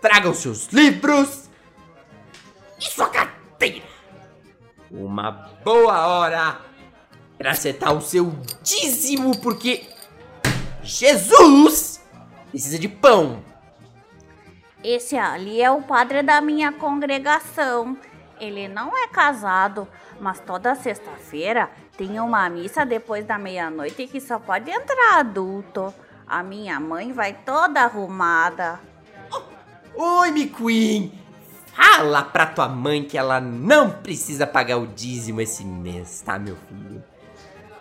Tragam 0.02 0.34
seus 0.34 0.68
livros 0.68 1.50
e 2.80 2.84
sua 2.84 3.10
carteira. 3.10 3.86
Uma 4.92 5.32
boa 5.64 6.08
hora 6.08 6.62
para 7.38 7.52
acertar 7.52 7.94
o 7.94 8.02
seu 8.02 8.34
dízimo, 8.62 9.38
porque 9.40 9.88
Jesus 10.82 12.04
precisa 12.50 12.80
de 12.80 12.88
pão. 12.88 13.44
Esse 14.84 15.18
ali 15.18 15.62
é 15.62 15.72
o 15.72 15.82
padre 15.82 16.22
da 16.22 16.40
minha 16.42 16.72
congregação. 16.72 17.98
Ele 18.40 18.68
não 18.68 18.96
é 18.96 19.08
casado, 19.08 19.88
mas 20.20 20.40
toda 20.40 20.76
sexta-feira 20.76 21.70
tem 21.98 22.20
uma 22.20 22.48
missa 22.50 22.86
depois 22.86 23.26
da 23.26 23.38
meia-noite 23.38 24.08
que 24.08 24.20
só 24.20 24.38
pode 24.38 24.70
entrar 24.70 25.20
adulto. 25.20 25.94
A 26.28 26.42
minha 26.42 26.80
mãe 26.80 27.14
vai 27.14 27.34
toda 27.34 27.82
arrumada. 27.82 28.80
Oi, 29.96 30.30
McQueen! 30.30 31.12
Fala 31.68 32.24
pra 32.24 32.46
tua 32.46 32.68
mãe 32.68 33.04
que 33.04 33.18
ela 33.18 33.40
não 33.40 33.92
precisa 33.92 34.48
pagar 34.48 34.78
o 34.78 34.88
dízimo 34.88 35.42
esse 35.42 35.64
mês, 35.64 36.22
tá, 36.22 36.40
meu 36.40 36.56
filho? 36.56 37.04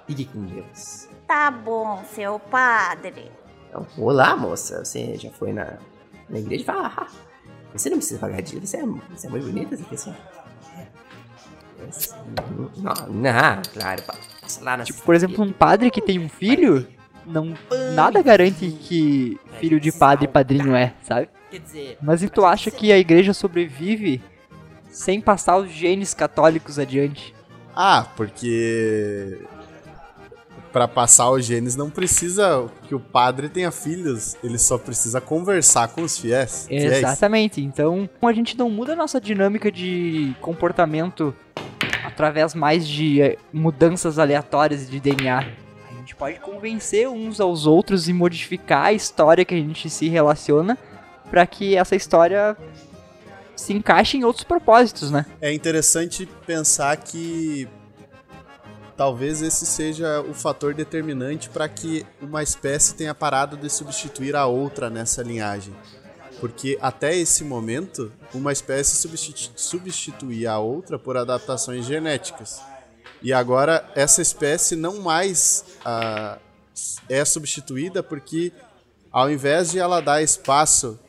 Fique 0.07 0.25
com 0.27 0.45
Deus. 0.45 1.09
Tá 1.27 1.51
bom, 1.51 2.05
seu 2.13 2.39
padre. 2.39 3.31
Então, 3.69 3.87
olá, 3.97 4.37
moça. 4.37 4.85
Você 4.85 5.17
já 5.17 5.31
foi 5.31 5.53
na, 5.53 5.79
na 6.29 6.39
igreja? 6.39 6.65
Fala, 6.65 6.93
ah, 6.97 7.07
você 7.73 7.89
não 7.89 7.97
precisa 7.97 8.21
pagar 8.21 8.43
dízimo. 8.43 8.67
Você 8.67 8.77
é, 8.77 8.87
você 8.87 9.27
é 9.27 9.31
muito 9.31 9.47
bonita, 9.47 9.77
você 9.77 9.85
quer 9.85 9.97
ser. 9.97 10.15
Não, 12.77 12.95
não, 13.09 13.63
claro, 13.73 14.03
passa 14.03 14.65
lá 14.65 14.77
na 14.77 14.85
Tipo, 14.85 15.03
por 15.03 15.15
exemplo, 15.15 15.45
um 15.45 15.53
padre 15.53 15.91
que 15.91 16.01
tem 16.01 16.19
um 16.19 16.29
filho, 16.29 16.87
não 17.27 17.55
nada 17.95 18.23
garante 18.23 18.67
que 18.71 19.39
filho 19.59 19.81
de 19.81 19.93
padre 19.93 20.27
e 20.27 20.29
padrinho 20.29 20.75
é, 20.75 20.95
sabe? 21.03 21.29
Quer 21.51 21.61
dizer, 21.61 21.99
Mas 22.03 22.23
e 22.23 22.29
tu 22.29 22.45
acha 22.45 22.71
que 22.71 22.93
a 22.93 22.99
igreja 22.99 23.33
sobrevive 23.33 24.23
sem 24.91 25.21
passar 25.21 25.57
os 25.57 25.71
genes 25.71 26.15
católicos 26.15 26.79
adiante? 26.79 27.35
Ah, 27.75 28.07
porque 28.17 29.41
Pra 30.75 30.89
passar 30.89 31.31
os 31.31 31.45
genes 31.45 31.77
não 31.77 31.89
precisa 31.89 32.69
que 32.89 32.97
o 32.97 32.99
padre 32.99 33.49
tenha 33.49 33.71
filhos, 33.71 34.37
ele 34.43 34.59
só 34.59 34.77
precisa 34.77 35.21
conversar 35.21 35.87
com 35.87 36.03
os 36.03 36.19
fiéis. 36.19 36.67
fiéis. 36.67 36.95
Exatamente. 36.95 37.61
Então, 37.61 38.11
a 38.21 38.33
gente 38.33 38.59
não 38.59 38.69
muda 38.69 38.95
a 38.95 38.97
nossa 38.97 39.21
dinâmica 39.21 39.71
de 39.71 40.35
comportamento 40.41 41.33
através 42.05 42.57
mais 42.57 42.89
de 42.89 43.23
eh, 43.23 43.39
mudanças 43.53 44.19
aleatórias 44.19 44.91
de 44.91 44.99
DNA. 44.99 45.47
Gente 46.15 46.19
pode 46.19 46.39
convencer 46.39 47.09
uns 47.09 47.41
aos 47.41 47.67
outros 47.67 48.09
e 48.09 48.13
modificar 48.13 48.87
a 48.87 48.93
história 48.93 49.45
que 49.45 49.53
a 49.53 49.59
gente 49.59 49.91
se 49.91 50.09
relaciona 50.09 50.79
para 51.29 51.45
que 51.45 51.77
essa 51.77 51.97
história 51.97 52.57
se 53.57 53.73
encaixe 53.73 54.17
em 54.17 54.25
outros 54.25 54.45
propósitos, 54.45 55.11
né? 55.11 55.27
É 55.41 55.53
interessante 55.53 56.29
pensar 56.47 56.97
que 56.99 57.69
talvez 58.97 59.43
esse 59.43 59.67
seja 59.67 60.21
o 60.21 60.33
fator 60.33 60.73
determinante 60.73 61.51
para 61.51 61.69
que 61.69 62.07
uma 62.23 62.45
espécie 62.45 62.95
tenha 62.95 63.15
parado 63.15 63.57
de 63.57 63.69
substituir 63.69 64.37
a 64.37 64.47
outra 64.47 64.89
nessa 64.89 65.21
linhagem. 65.21 65.75
Porque 66.39 66.79
até 66.81 67.17
esse 67.17 67.43
momento, 67.43 68.13
uma 68.33 68.53
espécie 68.53 68.95
substitu 68.97 69.53
substituía 69.57 70.53
a 70.53 70.59
outra 70.61 70.97
por 70.97 71.17
adaptações 71.17 71.85
genéticas. 71.87 72.61
E 73.25 73.33
agora 73.33 73.91
essa 73.95 74.21
espécie 74.21 74.77
não 74.77 75.01
mais 75.01 75.65
ah, 75.83 76.37
é 77.09 77.25
substituída 77.25 78.03
porque 78.03 78.53
ao 79.11 79.31
invés 79.31 79.71
de 79.71 79.79
ela 79.79 80.03
dar 80.03 80.23
espaço 80.23 81.01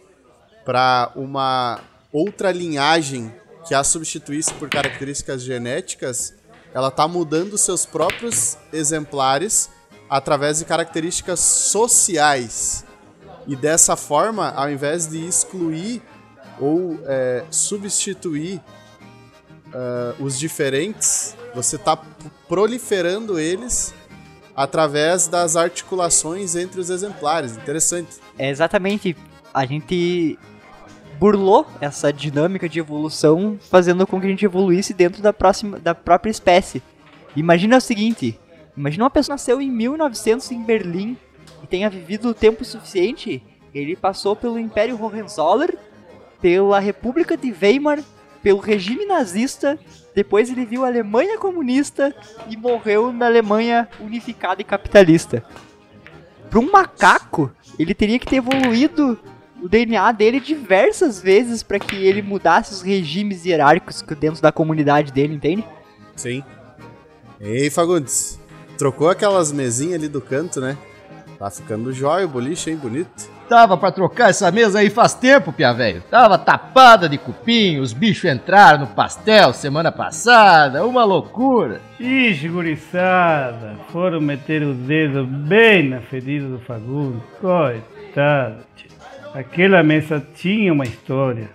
para 0.64 1.12
uma 1.14 1.82
outra 2.14 2.54
linhagem 2.54 3.36
que 3.68 3.76
a 3.76 3.84
substituísse 3.84 4.54
por 4.54 4.70
características 4.70 5.42
genéticas, 5.42 6.34
ela 6.74 6.88
está 6.88 7.06
mudando 7.06 7.58
seus 7.58 7.86
próprios 7.86 8.58
exemplares 8.72 9.70
através 10.10 10.60
de 10.60 10.66
características 10.66 11.42
sociais. 11.42 12.86
E 13.46 13.58
dessa 13.58 13.98
forma, 13.98 14.52
ao 14.52 14.72
invés 14.72 15.08
de 15.08 15.18
excluir 15.26 16.02
ou 16.62 16.98
é, 17.06 17.44
substituir 17.52 18.62
uh, 19.68 20.24
os 20.24 20.38
diferentes, 20.38 21.36
você 21.54 21.76
está 21.76 21.98
proliferando 22.48 23.40
eles 23.40 23.94
através 24.56 25.28
das 25.28 25.56
articulações 25.56 26.56
entre 26.56 26.80
os 26.80 26.90
exemplares. 26.90 27.58
Interessante. 27.58 28.18
É 28.38 28.50
exatamente. 28.50 29.16
A 29.54 29.66
gente 29.66 30.40
burlou 31.20 31.66
essa 31.82 32.12
dinâmica 32.12 32.68
de 32.68 32.80
evolução, 32.80 33.58
fazendo 33.70 34.06
com 34.06 34.20
que 34.20 34.28
a 34.28 34.30
gente 34.30 34.46
evoluísse 34.46 34.94
dentro 34.94 35.22
da, 35.22 35.34
próxima, 35.34 35.80
da 35.80 35.94
própria 35.96 36.32
espécie. 36.32 36.82
Imagina 37.36 37.78
o 37.78 37.82
seguinte: 37.82 38.40
imagina 38.76 39.04
uma 39.04 39.10
pessoa 39.10 39.34
nasceu 39.34 39.62
em 39.62 39.70
1900 39.72 40.52
em 40.52 40.64
Berlim 40.64 41.18
e 41.64 41.68
tenha 41.68 41.90
vivido 41.90 42.30
o 42.30 42.34
tempo 42.34 42.64
suficiente. 42.64 43.44
Ele 43.74 43.96
passou 43.96 44.36
pelo 44.36 44.58
Império 44.58 45.02
Hohenzollern, 45.02 45.78
pela 46.42 46.80
República 46.80 47.36
de 47.36 47.52
Weimar, 47.52 48.00
pelo 48.46 48.60
regime 48.60 49.08
nazista. 49.08 49.75
Depois 50.14 50.52
ele 50.52 50.68
viu 50.68 50.86
a 50.86 50.88
Alemanha 50.88 51.36
comunista 51.40 52.14
e 52.48 52.56
morreu 52.56 53.12
na 53.12 53.25
Alemanha 53.25 53.90
unificada 54.00 54.62
e 54.62 54.64
capitalista. 54.64 55.44
Para 56.48 56.60
um 56.60 56.72
macaco, 56.72 57.52
ele 57.80 57.96
teria 57.96 58.20
que 58.20 58.28
ter 58.28 58.36
evoluído 58.36 59.18
o 59.60 59.68
DNA 59.68 60.12
dele 60.12 60.40
diversas 60.40 61.20
vezes 61.20 61.64
para 61.64 61.80
que 61.80 61.96
ele 61.96 62.22
mudasse 62.22 62.72
os 62.72 62.84
regimes 62.84 63.46
hierárquicos 63.46 64.04
dentro 64.20 64.44
da 64.44 64.52
comunidade 64.52 65.12
dele, 65.12 65.34
entende? 65.34 65.66
Sim. 66.16 66.44
Ei, 67.42 67.72
Fagundes, 67.72 68.40
trocou 68.78 69.10
aquelas 69.10 69.52
mesinhas 69.52 69.96
ali 69.96 70.08
do 70.08 70.22
canto, 70.22 70.62
né? 70.62 70.78
Tá 71.38 71.50
ficando 71.50 71.92
jóia 71.92 72.25
o 72.25 72.30
boliche, 72.30 72.72
hein? 72.72 72.77
Bonito. 72.77 73.36
Tava 73.48 73.77
pra 73.77 73.92
trocar 73.92 74.30
essa 74.30 74.51
mesa 74.51 74.80
aí 74.80 74.89
faz 74.89 75.13
tempo, 75.13 75.54
pia 75.54 75.72
velho. 75.72 76.01
Tava 76.10 76.38
tapada 76.38 77.08
de 77.08 77.18
cupim, 77.18 77.77
os 77.80 77.94
bichos 77.94 78.25
entraram 78.25 78.80
no 78.80 78.88
pastel 78.88 79.54
semana 79.54 79.92
passada, 79.92 80.86
uma 80.86 81.04
loucura. 81.04 81.80
Ixi, 82.00 82.48
guriçada, 82.50 83.75
foram 83.92 84.20
meter 84.20 84.63
o 84.63 84.74
dedo 84.74 85.25
bem 85.25 85.89
na 85.89 86.00
ferida 86.01 86.48
do 86.48 86.60
Fagundes. 86.60 87.22
Coitado. 87.39 88.56
Aquela 89.36 89.84
mesa 89.84 90.25
tinha 90.34 90.74
uma 90.74 90.86
história. 90.86 91.50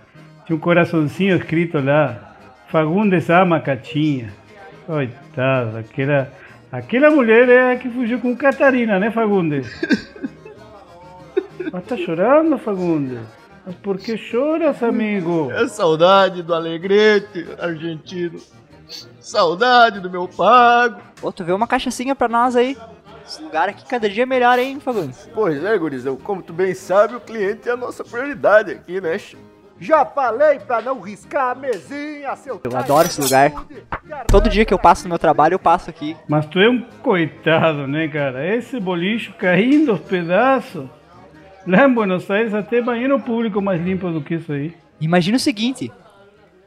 Tinha 0.45 0.55
um 0.55 0.59
coraçãozinho 0.59 1.35
escrito 1.35 1.79
lá. 1.83 2.35
Fagundes 2.69 3.29
ama 3.29 3.57
a 3.57 3.59
Catinha. 3.59 4.31
Coitado, 4.85 5.77
aquela, 5.77 6.31
aquela 6.71 7.09
mulher 7.09 7.49
é 7.49 7.73
a 7.73 7.77
que 7.77 7.89
fugiu 7.89 8.19
com 8.19 8.35
Catarina, 8.35 8.99
né, 8.99 9.11
Fagundes? 9.11 9.67
Mas 11.71 11.85
tá 11.85 11.97
chorando, 11.97 12.57
Fagundes? 12.57 13.19
Mas 13.65 13.75
por 13.75 13.97
que 13.97 14.17
choras, 14.17 14.81
amigo? 14.81 15.51
É 15.51 15.67
saudade 15.67 16.41
do 16.41 16.53
alegrete 16.53 17.47
argentino. 17.59 18.39
Saudade 19.19 19.99
do 19.99 20.09
meu 20.09 20.27
pago. 20.27 20.99
Ô, 21.21 21.31
tu 21.31 21.43
vê 21.43 21.51
uma 21.51 21.67
cachaçinha 21.67 22.15
pra 22.15 22.27
nós 22.27 22.55
aí. 22.55 22.75
Esse 23.25 23.41
lugar 23.41 23.69
aqui 23.69 23.85
cada 23.85 24.09
dia 24.09 24.23
é 24.23 24.25
melhor, 24.25 24.59
hein, 24.59 24.79
Fagundes? 24.79 25.29
Pois 25.33 25.63
é, 25.63 25.77
gurizão. 25.77 26.17
Como 26.17 26.41
tu 26.41 26.51
bem 26.51 26.73
sabe, 26.73 27.15
o 27.15 27.21
cliente 27.21 27.69
é 27.69 27.71
a 27.71 27.77
nossa 27.77 28.03
prioridade 28.03 28.71
aqui, 28.71 28.99
né? 28.99 29.17
Já 29.81 30.05
falei 30.05 30.59
pra 30.59 30.79
não 30.79 31.01
riscar 31.01 31.49
a 31.49 31.55
mesinha, 31.55 32.35
seu... 32.35 32.61
Eu 32.63 32.77
adoro 32.77 33.07
esse 33.07 33.19
lugar. 33.19 33.51
Todo 34.27 34.47
dia 34.47 34.63
que 34.63 34.71
eu 34.71 34.77
passo 34.77 35.05
no 35.05 35.09
meu 35.09 35.17
trabalho, 35.17 35.55
eu 35.55 35.59
passo 35.59 35.89
aqui. 35.89 36.15
Mas 36.27 36.45
tu 36.45 36.59
é 36.59 36.69
um 36.69 36.83
coitado, 37.01 37.87
né, 37.87 38.07
cara? 38.07 38.55
Esse 38.55 38.79
bolicho 38.79 39.33
caindo 39.39 39.93
aos 39.93 40.01
pedaços. 40.01 40.87
Lá 41.65 41.87
em 41.87 41.93
Buenos 41.95 42.29
Aires 42.29 42.53
até 42.53 42.79
banheiro 42.79 43.19
público 43.19 43.59
mais 43.59 43.81
limpo 43.81 44.11
do 44.11 44.21
que 44.21 44.35
isso 44.35 44.53
aí. 44.53 44.71
Imagina 44.99 45.37
o 45.37 45.39
seguinte: 45.39 45.91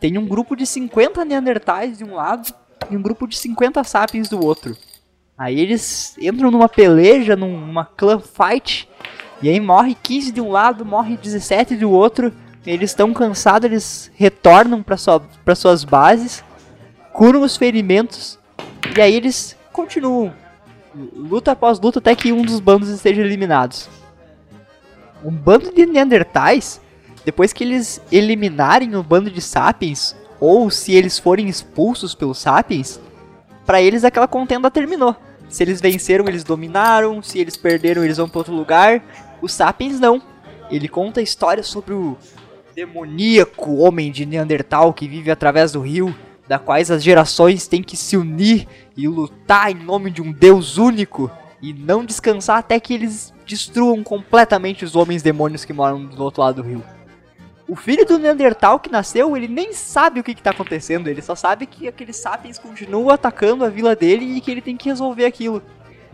tem 0.00 0.18
um 0.18 0.26
grupo 0.26 0.56
de 0.56 0.66
50 0.66 1.24
Neandertais 1.24 1.98
de 1.98 2.04
um 2.04 2.16
lado 2.16 2.52
e 2.90 2.96
um 2.96 3.02
grupo 3.02 3.28
de 3.28 3.38
50 3.38 3.84
Sapiens 3.84 4.28
do 4.28 4.44
outro. 4.44 4.76
Aí 5.38 5.60
eles 5.60 6.18
entram 6.18 6.50
numa 6.50 6.68
peleja, 6.68 7.36
numa 7.36 7.84
clan 7.84 8.18
fight, 8.18 8.88
e 9.40 9.48
aí 9.48 9.60
morre 9.60 9.96
15 10.02 10.32
de 10.32 10.40
um 10.40 10.50
lado, 10.50 10.84
morre 10.84 11.16
17 11.16 11.76
do 11.76 11.92
outro. 11.92 12.32
Eles 12.66 12.90
estão 12.90 13.12
cansados, 13.12 13.66
eles 13.70 14.10
retornam 14.14 14.82
para 14.82 14.96
sua, 14.96 15.22
suas 15.54 15.84
bases, 15.84 16.42
curam 17.12 17.42
os 17.42 17.56
ferimentos, 17.56 18.38
e 18.96 19.00
aí 19.00 19.14
eles 19.14 19.56
continuam 19.72 20.32
luta 20.94 21.50
após 21.50 21.80
luta 21.80 21.98
até 21.98 22.14
que 22.14 22.32
um 22.32 22.42
dos 22.42 22.60
bandos 22.60 22.88
esteja 22.88 23.20
eliminados 23.20 23.88
um 25.24 25.30
bando 25.30 25.72
de 25.72 25.86
Neandertais, 25.86 26.80
depois 27.24 27.52
que 27.52 27.64
eles 27.64 28.00
eliminarem 28.12 28.94
o 28.94 29.02
bando 29.02 29.30
de 29.30 29.40
Sapiens, 29.40 30.14
ou 30.38 30.70
se 30.70 30.92
eles 30.92 31.18
forem 31.18 31.48
expulsos 31.48 32.14
pelos 32.14 32.38
Sapiens, 32.38 33.00
para 33.64 33.80
eles 33.80 34.04
aquela 34.04 34.28
contenda 34.28 34.70
terminou. 34.70 35.16
Se 35.48 35.62
eles 35.62 35.80
venceram, 35.80 36.28
eles 36.28 36.44
dominaram, 36.44 37.22
se 37.22 37.38
eles 37.38 37.56
perderam, 37.56 38.04
eles 38.04 38.18
vão 38.18 38.28
para 38.28 38.38
outro 38.38 38.54
lugar. 38.54 39.02
Os 39.40 39.52
Sapiens 39.52 39.98
não. 39.98 40.20
Ele 40.70 40.88
conta 40.88 41.20
a 41.20 41.22
história 41.22 41.62
sobre 41.62 41.94
o 41.94 42.16
demoníaco 42.74 43.76
homem 43.76 44.10
de 44.10 44.26
Neandertal 44.26 44.92
que 44.92 45.06
vive 45.06 45.30
através 45.30 45.72
do 45.72 45.80
rio, 45.80 46.14
da 46.48 46.58
quais 46.58 46.90
as 46.90 47.02
gerações 47.02 47.66
têm 47.68 47.82
que 47.82 47.96
se 47.96 48.16
unir 48.16 48.66
e 48.96 49.08
lutar 49.08 49.70
em 49.70 49.74
nome 49.74 50.10
de 50.10 50.20
um 50.20 50.32
Deus 50.32 50.76
único 50.76 51.30
e 51.62 51.72
não 51.72 52.04
descansar 52.04 52.58
até 52.58 52.78
que 52.78 52.92
eles 52.92 53.32
destruam 53.46 54.02
completamente 54.02 54.84
os 54.84 54.96
homens 54.96 55.22
demônios 55.22 55.64
que 55.64 55.72
moram 55.72 56.04
do 56.04 56.22
outro 56.22 56.42
lado 56.42 56.62
do 56.62 56.68
rio. 56.68 56.82
O 57.66 57.76
filho 57.76 58.04
do 58.04 58.18
Neandertal 58.18 58.78
que 58.78 58.90
nasceu, 58.90 59.34
ele 59.36 59.48
nem 59.48 59.72
sabe 59.72 60.20
o 60.20 60.24
que, 60.24 60.34
que 60.34 60.42
tá 60.42 60.50
acontecendo, 60.50 61.08
ele 61.08 61.22
só 61.22 61.34
sabe 61.34 61.64
que 61.64 61.88
aqueles 61.88 62.16
sapiens 62.16 62.58
continuam 62.58 63.08
atacando 63.08 63.64
a 63.64 63.70
vila 63.70 63.96
dele 63.96 64.36
e 64.36 64.40
que 64.40 64.50
ele 64.50 64.60
tem 64.60 64.76
que 64.76 64.88
resolver 64.88 65.24
aquilo. 65.24 65.62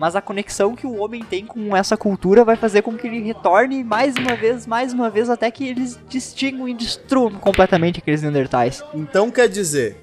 Mas 0.01 0.17
a 0.17 0.23
conexão 0.23 0.75
que 0.75 0.87
o 0.87 0.97
homem 0.97 1.23
tem 1.23 1.45
com 1.45 1.77
essa 1.77 1.95
cultura 1.95 2.43
vai 2.43 2.57
fazer 2.57 2.81
com 2.81 2.97
que 2.97 3.07
ele 3.07 3.21
retorne 3.21 3.85
mais 3.85 4.17
uma 4.17 4.35
vez, 4.35 4.67
mais 4.67 4.95
uma 4.95 5.11
vez, 5.11 5.29
até 5.29 5.51
que 5.51 5.69
eles 5.69 6.01
distinguam 6.09 6.67
e 6.67 6.73
destruam 6.73 7.33
completamente 7.33 7.99
aqueles 7.99 8.23
Neandertais. 8.23 8.83
Então 8.95 9.31
quer 9.31 9.47
dizer, 9.47 10.03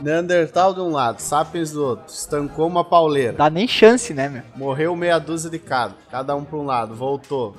Neandertal 0.00 0.72
de 0.72 0.80
um 0.80 0.88
lado, 0.88 1.20
Sapiens 1.20 1.70
do 1.72 1.84
outro, 1.84 2.06
estancou 2.08 2.66
uma 2.66 2.82
pauleira. 2.82 3.34
Dá 3.34 3.50
nem 3.50 3.68
chance, 3.68 4.14
né, 4.14 4.30
meu? 4.30 4.42
Morreu 4.56 4.96
meia 4.96 5.18
dúzia 5.18 5.50
de 5.50 5.58
cada, 5.58 5.92
cada 6.10 6.34
um 6.34 6.42
para 6.42 6.56
um 6.56 6.64
lado, 6.64 6.94
voltou. 6.94 7.54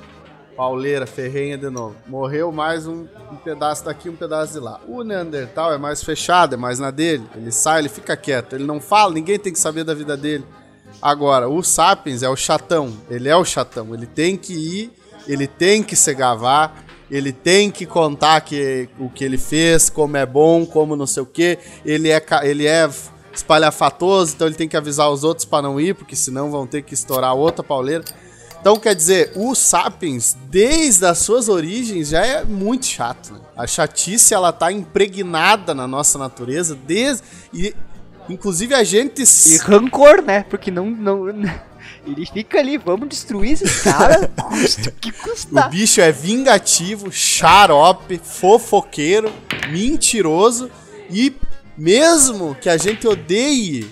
Pauleira, 0.58 1.06
ferrenha 1.06 1.60
de 1.60 1.70
novo. 1.70 1.96
Morreu 2.08 2.52
mais 2.52 2.88
um, 2.88 3.06
um, 3.32 3.36
pedaço 3.36 3.86
daqui, 3.86 4.10
um 4.10 4.16
pedaço 4.16 4.54
de 4.54 4.60
lá. 4.60 4.80
O 4.88 5.04
Neandertal 5.04 5.72
é 5.72 5.78
mais 5.78 6.02
fechado, 6.02 6.56
é 6.56 6.58
mais 6.58 6.80
na 6.80 6.90
dele. 6.90 7.24
Ele 7.36 7.52
sai, 7.52 7.82
ele 7.82 7.90
fica 7.90 8.18
quieto, 8.18 8.54
ele 8.56 8.64
não 8.64 8.82
fala, 8.82 9.14
ninguém 9.14 9.38
tem 9.38 9.54
que 9.54 9.60
saber 9.60 9.84
da 9.84 9.94
vida 9.94 10.18
dele. 10.18 10.44
Agora, 11.02 11.48
o 11.48 11.62
Sapiens 11.62 12.24
é 12.24 12.30
o 12.30 12.36
chatão, 12.36 12.94
ele 13.10 13.30
é 13.30 13.36
o 13.36 13.46
chatão, 13.46 13.94
ele 13.94 14.06
tem 14.06 14.36
que 14.38 14.54
ir, 14.54 14.92
ele 15.28 15.48
tem 15.48 15.84
que 15.84 15.96
se 15.96 16.14
gavar, 16.14 16.84
ele 17.10 17.32
tem 17.32 17.70
que 17.70 17.86
contar 17.86 18.42
que, 18.42 18.90
o 19.00 19.10
que 19.10 19.24
ele 19.24 19.38
fez, 19.38 19.90
como 19.90 20.18
é 20.18 20.26
bom, 20.26 20.66
como 20.66 20.96
não 20.96 21.06
sei 21.06 21.24
o 21.24 21.26
que. 21.26 21.60
Ele 21.86 22.10
é, 22.10 22.24
ele 22.44 22.66
é 22.66 22.90
espalhafatoso, 23.34 24.34
então 24.36 24.48
ele 24.48 24.56
tem 24.56 24.68
que 24.68 24.78
avisar 24.78 25.10
os 25.12 25.24
outros 25.24 25.46
para 25.46 25.62
não 25.62 25.80
ir, 25.80 25.94
porque 25.94 26.16
senão 26.16 26.50
vão 26.50 26.66
ter 26.66 26.82
que 26.82 26.94
estourar 26.94 27.36
outra 27.36 27.64
pauleira. 27.64 28.04
Então, 28.60 28.78
quer 28.78 28.96
dizer, 28.96 29.32
o 29.36 29.54
Sapiens, 29.54 30.36
desde 30.50 31.06
as 31.06 31.20
suas 31.20 31.48
origens, 31.48 32.10
já 32.10 32.26
é 32.26 32.44
muito 32.44 32.88
chato. 32.88 33.34
Né? 33.34 33.40
A 33.56 33.68
chatice, 33.68 34.34
ela 34.34 34.52
tá 34.52 34.72
impregnada 34.72 35.76
na 35.76 35.88
nossa 35.88 36.18
natureza, 36.18 36.76
desde... 36.76 37.22
E, 37.54 37.76
inclusive, 38.30 38.74
a 38.74 38.84
gente... 38.84 39.22
E 39.22 39.58
rancor, 39.58 40.22
né? 40.22 40.44
Porque 40.44 40.72
não... 40.72 40.90
não... 40.90 41.26
Ele 42.06 42.26
fica 42.26 42.60
ali, 42.60 42.78
vamos 42.78 43.10
destruir 43.10 43.54
esse 43.54 43.84
cara, 43.84 44.28
custa 44.38 44.92
que 44.92 45.12
custar. 45.12 45.68
O 45.68 45.70
bicho 45.72 46.02
é 46.02 46.12
vingativo, 46.12 47.12
xarope, 47.12 48.20
fofoqueiro, 48.24 49.32
mentiroso 49.70 50.70
e 51.10 51.36
mesmo 51.78 52.56
que 52.56 52.70
a 52.70 52.78
gente 52.78 53.08
odeie 53.08 53.90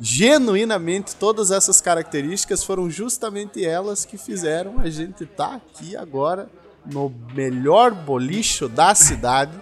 genuinamente 0.00 1.14
todas 1.16 1.50
essas 1.50 1.80
características 1.80 2.64
foram 2.64 2.90
justamente 2.90 3.64
elas 3.64 4.04
que 4.04 4.18
fizeram 4.18 4.78
a 4.78 4.90
gente 4.90 5.24
estar 5.24 5.48
tá 5.48 5.54
aqui 5.56 5.96
agora 5.96 6.48
no 6.84 7.12
melhor 7.34 7.92
bolicho 7.92 8.68
da 8.68 8.94
cidade 8.94 9.58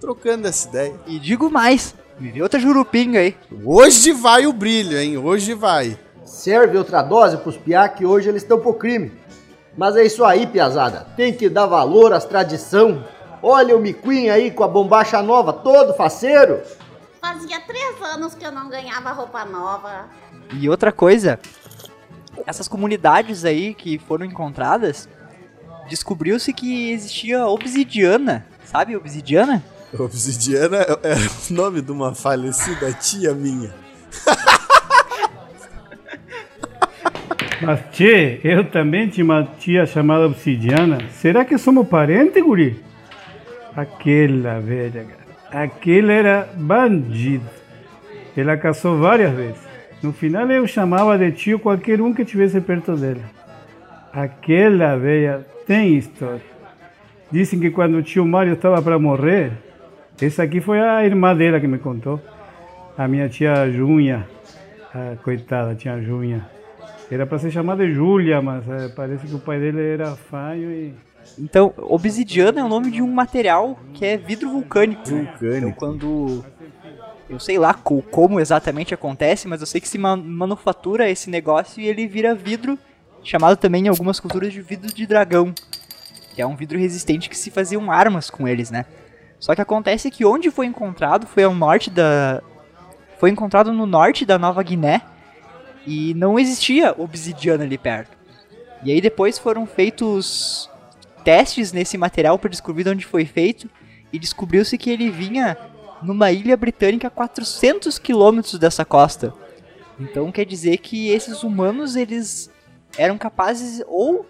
trocando 0.00 0.46
essa 0.46 0.68
ideia. 0.68 0.94
E 1.06 1.18
digo 1.18 1.50
mais, 1.50 1.94
me 2.18 2.30
vê 2.30 2.42
outra 2.42 2.58
jurupinga 2.58 3.18
aí. 3.18 3.36
Hoje 3.64 4.12
vai 4.12 4.46
o 4.46 4.52
brilho, 4.52 4.98
hein? 4.98 5.18
Hoje 5.18 5.54
vai. 5.54 5.98
Serve 6.24 6.76
outra 6.78 7.02
dose 7.02 7.36
pros 7.36 7.56
piá 7.56 7.88
que 7.88 8.04
hoje 8.04 8.28
eles 8.28 8.42
estão 8.42 8.58
pro 8.58 8.74
crime. 8.74 9.12
Mas 9.76 9.96
é 9.96 10.04
isso 10.04 10.24
aí, 10.24 10.46
piazada. 10.46 11.06
Tem 11.16 11.32
que 11.32 11.48
dar 11.48 11.66
valor 11.66 12.12
às 12.12 12.24
tradição. 12.24 13.04
Olha 13.42 13.76
o 13.76 13.80
Miquim 13.80 14.28
aí 14.28 14.50
com 14.50 14.64
a 14.64 14.68
bombacha 14.68 15.22
nova, 15.22 15.52
todo 15.52 15.94
faceiro. 15.94 16.62
Fazia 17.20 17.60
três 17.60 18.00
anos 18.00 18.34
que 18.34 18.44
eu 18.44 18.50
não 18.50 18.68
ganhava 18.68 19.12
roupa 19.12 19.44
nova. 19.44 20.06
E 20.52 20.68
outra 20.68 20.90
coisa, 20.90 21.38
essas 22.46 22.66
comunidades 22.66 23.44
aí 23.44 23.74
que 23.74 23.98
foram 23.98 24.24
encontradas, 24.24 25.08
descobriu-se 25.88 26.52
que 26.52 26.90
existia 26.92 27.46
obsidiana. 27.46 28.46
Sabe 28.64 28.96
obsidiana? 28.96 29.62
Obsidiana 29.98 30.78
é 30.78 31.14
o 31.50 31.54
nome 31.54 31.80
de 31.80 31.92
uma 31.92 32.14
falecida 32.14 32.92
tia 32.92 33.32
minha. 33.34 33.70
Mas, 37.62 37.80
tchê, 37.90 38.38
eu 38.44 38.64
também 38.64 39.08
tinha 39.08 39.24
uma 39.24 39.42
tia 39.44 39.86
chamada 39.86 40.26
Obsidiana. 40.26 40.98
Será 41.12 41.44
que 41.44 41.56
somos 41.56 41.88
parentes, 41.88 42.42
guri? 42.42 42.82
Aquela 43.74 44.60
velha, 44.60 45.04
cara. 45.04 45.64
Aquele 45.64 46.12
era 46.12 46.48
bandido. 46.54 47.48
Ela 48.36 48.56
casou 48.58 48.98
várias 48.98 49.34
vezes. 49.34 49.60
No 50.02 50.12
final 50.12 50.50
eu 50.50 50.66
chamava 50.66 51.16
de 51.16 51.32
tio 51.32 51.58
qualquer 51.58 52.00
um 52.02 52.12
que 52.12 52.20
estivesse 52.22 52.60
perto 52.60 52.94
dela. 52.94 53.22
Aquela 54.12 54.96
velha 54.96 55.46
tem 55.66 55.96
história. 55.96 56.42
Dizem 57.30 57.58
que 57.58 57.70
quando 57.70 57.96
o 57.96 58.02
tio 58.02 58.26
Mário 58.26 58.52
estava 58.52 58.82
para 58.82 58.98
morrer, 58.98 59.52
essa 60.20 60.42
aqui 60.42 60.60
foi 60.60 60.80
a 60.80 61.04
irmã 61.04 61.34
dela 61.36 61.60
que 61.60 61.66
me 61.66 61.78
contou. 61.78 62.20
A 62.96 63.06
minha 63.06 63.28
tia 63.28 63.70
Junha. 63.70 64.26
A 64.94 65.16
coitada, 65.22 65.74
tia 65.74 66.00
Junha. 66.00 66.48
Era 67.10 67.26
para 67.26 67.38
ser 67.38 67.50
chamada 67.50 67.86
de 67.86 67.92
Júlia, 67.92 68.42
mas 68.42 68.68
é, 68.68 68.88
parece 68.88 69.26
que 69.26 69.34
o 69.34 69.38
pai 69.38 69.60
dele 69.60 69.80
era 69.80 70.16
falho 70.16 70.70
e 70.72 70.94
então, 71.38 71.74
obsidiana 71.78 72.60
é 72.60 72.64
o 72.64 72.68
nome 72.68 72.90
de 72.90 73.02
um 73.02 73.12
material 73.12 73.78
que 73.92 74.04
é 74.04 74.16
vidro 74.16 74.50
vulcânico. 74.50 75.04
Vulcânico. 75.04 75.56
Então, 75.56 75.72
quando. 75.72 76.44
Eu 77.28 77.40
sei 77.40 77.58
lá 77.58 77.74
como 77.74 78.38
exatamente 78.38 78.94
acontece, 78.94 79.48
mas 79.48 79.60
eu 79.60 79.66
sei 79.66 79.80
que 79.80 79.88
se 79.88 79.98
manufatura 79.98 81.10
esse 81.10 81.28
negócio 81.28 81.80
e 81.80 81.86
ele 81.88 82.06
vira 82.06 82.34
vidro, 82.36 82.78
chamado 83.24 83.56
também 83.56 83.86
em 83.86 83.88
algumas 83.88 84.20
culturas 84.20 84.52
de 84.52 84.62
vidro 84.62 84.94
de 84.94 85.06
dragão. 85.06 85.52
Que 86.34 86.40
é 86.40 86.46
um 86.46 86.54
vidro 86.54 86.78
resistente 86.78 87.28
que 87.28 87.36
se 87.36 87.50
faziam 87.50 87.90
armas 87.90 88.30
com 88.30 88.46
eles, 88.46 88.70
né? 88.70 88.86
Só 89.38 89.54
que 89.54 89.60
acontece 89.60 90.10
que 90.10 90.24
onde 90.24 90.50
foi 90.50 90.66
encontrado 90.66 91.26
foi 91.26 91.44
ao 91.44 91.54
norte 91.54 91.90
da. 91.90 92.42
Foi 93.18 93.30
encontrado 93.30 93.72
no 93.72 93.86
norte 93.86 94.24
da 94.24 94.38
Nova 94.38 94.62
Guiné 94.62 95.02
e 95.86 96.14
não 96.14 96.38
existia 96.38 96.94
obsidiana 96.98 97.64
ali 97.64 97.78
perto. 97.78 98.16
E 98.82 98.92
aí 98.92 99.00
depois 99.00 99.38
foram 99.38 99.66
feitos 99.66 100.70
testes 101.24 101.72
nesse 101.72 101.96
material 101.96 102.38
para 102.38 102.50
descobrir 102.50 102.84
de 102.84 102.90
onde 102.90 103.06
foi 103.06 103.24
feito 103.24 103.68
e 104.12 104.18
descobriu-se 104.18 104.76
que 104.78 104.90
ele 104.90 105.10
vinha 105.10 105.56
numa 106.02 106.30
ilha 106.30 106.56
britânica 106.56 107.08
a 107.08 107.10
400 107.10 107.98
quilômetros 107.98 108.58
dessa 108.58 108.84
costa. 108.84 109.32
Então 109.98 110.30
quer 110.30 110.44
dizer 110.44 110.78
que 110.78 111.08
esses 111.08 111.42
humanos 111.42 111.96
eles 111.96 112.50
eram 112.98 113.16
capazes 113.16 113.82
ou 113.86 114.26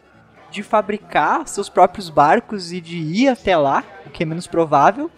de 0.56 0.62
fabricar 0.62 1.46
seus 1.46 1.68
próprios 1.68 2.08
barcos 2.08 2.72
e 2.72 2.80
de 2.80 2.96
ir 2.96 3.28
até 3.28 3.56
lá, 3.56 3.84
o 4.06 4.10
que 4.10 4.22
é 4.22 4.26
menos 4.26 4.46
provável, 4.46 5.10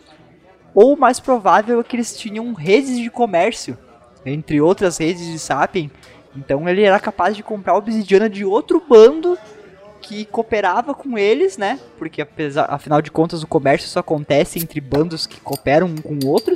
ou 0.74 0.94
o 0.94 0.98
mais 0.98 1.20
provável 1.20 1.81
é 1.81 1.85
que 1.85 1.94
eles 1.94 2.16
tinham 2.18 2.53
redes 2.53 2.98
de 2.98 3.09
comércio, 3.09 3.79
entre 4.27 4.61
outras 4.61 4.98
redes 4.98 5.24
de 5.24 5.38
sapien. 5.38 5.90
Então 6.37 6.68
ele 6.68 6.83
era 6.83 6.98
capaz 6.98 7.37
de 7.37 7.42
comprar 7.42 7.77
obsidiana 7.77 8.29
de 8.29 8.44
outro 8.44 8.83
bando 8.87 9.38
que 10.03 10.24
cooperava 10.24 10.92
com 10.92 11.16
eles, 11.16 11.57
né? 11.57 11.79
Porque 11.98 12.20
apesar, 12.20 12.64
afinal 12.64 13.01
de 13.01 13.11
contas 13.11 13.42
o 13.42 13.46
comércio 13.46 13.88
só 13.88 14.01
acontece 14.01 14.59
entre 14.59 14.81
bandos 14.81 15.27
que 15.27 15.40
cooperam 15.40 15.87
um 15.87 15.96
com 15.96 16.18
o 16.24 16.29
outro. 16.29 16.55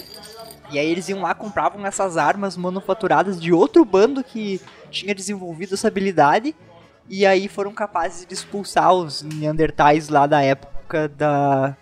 E 0.73 0.79
aí 0.79 0.91
eles 0.91 1.09
iam 1.09 1.23
lá 1.23 1.35
compravam 1.35 1.87
essas 1.87 2.17
armas 2.17 2.57
manufaturadas 2.57 3.41
de 3.41 3.53
outro 3.53 3.85
bando 3.85 4.25
que 4.25 4.61
tinha 4.91 5.15
desenvolvido 5.15 5.75
essa 5.75 5.87
habilidade. 5.87 6.55
E 7.13 7.27
aí 7.27 7.47
foram 7.47 7.75
capazes 7.75 8.25
de 8.25 8.33
expulsar 8.33 8.91
os 8.95 9.21
Neandertais 9.21 10.09
lá 10.09 10.27
da 10.27 10.43
época 10.43 11.11
da. 11.11 11.77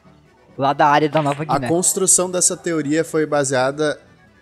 lá 0.58 0.72
da 0.72 0.88
área 0.88 1.08
da 1.08 1.22
Nova 1.22 1.44
Guiné. 1.44 1.66
A 1.66 1.68
construção 1.68 2.28
dessa 2.28 2.56
teoria 2.56 3.04
foi 3.04 3.24
baseada 3.24 3.96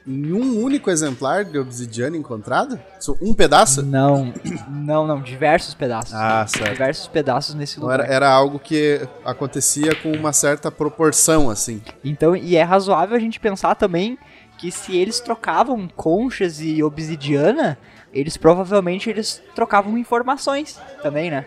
em 0.07 0.33
um 0.33 0.65
único 0.65 0.89
exemplar 0.89 1.45
de 1.45 1.59
obsidiana 1.59 2.17
encontrado? 2.17 2.81
Um 3.21 3.35
pedaço? 3.35 3.83
Não, 3.83 4.33
não, 4.67 5.07
não, 5.07 5.21
diversos 5.21 5.75
pedaços. 5.75 6.15
Ah, 6.15 6.47
certo. 6.49 6.73
Diversos 6.73 7.07
pedaços 7.07 7.55
nesse 7.55 7.79
lugar. 7.79 8.01
Era, 8.01 8.15
era 8.15 8.31
algo 8.31 8.59
que 8.59 9.07
acontecia 9.23 9.95
com 9.97 10.11
uma 10.13 10.33
certa 10.33 10.71
proporção, 10.71 11.51
assim. 11.51 11.83
Então, 12.03 12.35
e 12.35 12.57
é 12.57 12.63
razoável 12.63 13.15
a 13.15 13.21
gente 13.21 13.39
pensar 13.39 13.75
também 13.75 14.17
que 14.57 14.73
se 14.73 14.97
eles 14.97 15.21
trocavam 15.21 15.87
conchas 15.95 16.63
e 16.63 16.83
obsidiana, 16.83 17.79
eles 18.19 18.37
provavelmente 18.37 19.09
eles 19.09 19.43
trocavam 19.55 19.97
informações 19.97 20.81
também, 21.03 21.31
né? 21.31 21.47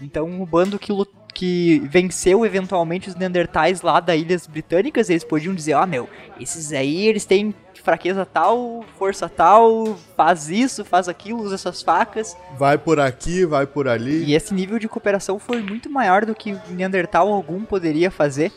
Então 0.00 0.40
o 0.40 0.46
bando 0.46 0.78
que, 0.78 0.92
que 1.34 1.80
venceu 1.84 2.46
eventualmente 2.46 3.08
os 3.08 3.14
Neandertais 3.16 3.82
lá 3.82 4.00
das 4.00 4.20
Ilhas 4.20 4.46
Britânicas, 4.46 5.10
eles 5.10 5.24
podiam 5.24 5.54
dizer, 5.54 5.74
ó 5.74 5.82
oh, 5.82 5.86
meu, 5.86 6.08
esses 6.40 6.72
aí 6.72 7.06
eles 7.06 7.24
têm 7.24 7.54
fraqueza 7.82 8.24
tal, 8.24 8.84
força 8.96 9.28
tal, 9.28 9.96
faz 10.16 10.48
isso, 10.48 10.84
faz 10.84 11.08
aquilo, 11.08 11.42
usa 11.42 11.56
essas 11.56 11.82
facas. 11.82 12.36
Vai 12.56 12.78
por 12.78 13.00
aqui, 13.00 13.44
vai 13.44 13.66
por 13.66 13.88
ali. 13.88 14.24
E 14.24 14.34
esse 14.34 14.54
nível 14.54 14.78
de 14.78 14.88
cooperação 14.88 15.38
foi 15.38 15.60
muito 15.60 15.90
maior 15.90 16.24
do 16.24 16.34
que 16.34 16.56
Neandertal 16.70 17.32
algum 17.32 17.64
poderia 17.64 18.10
fazer. 18.10 18.52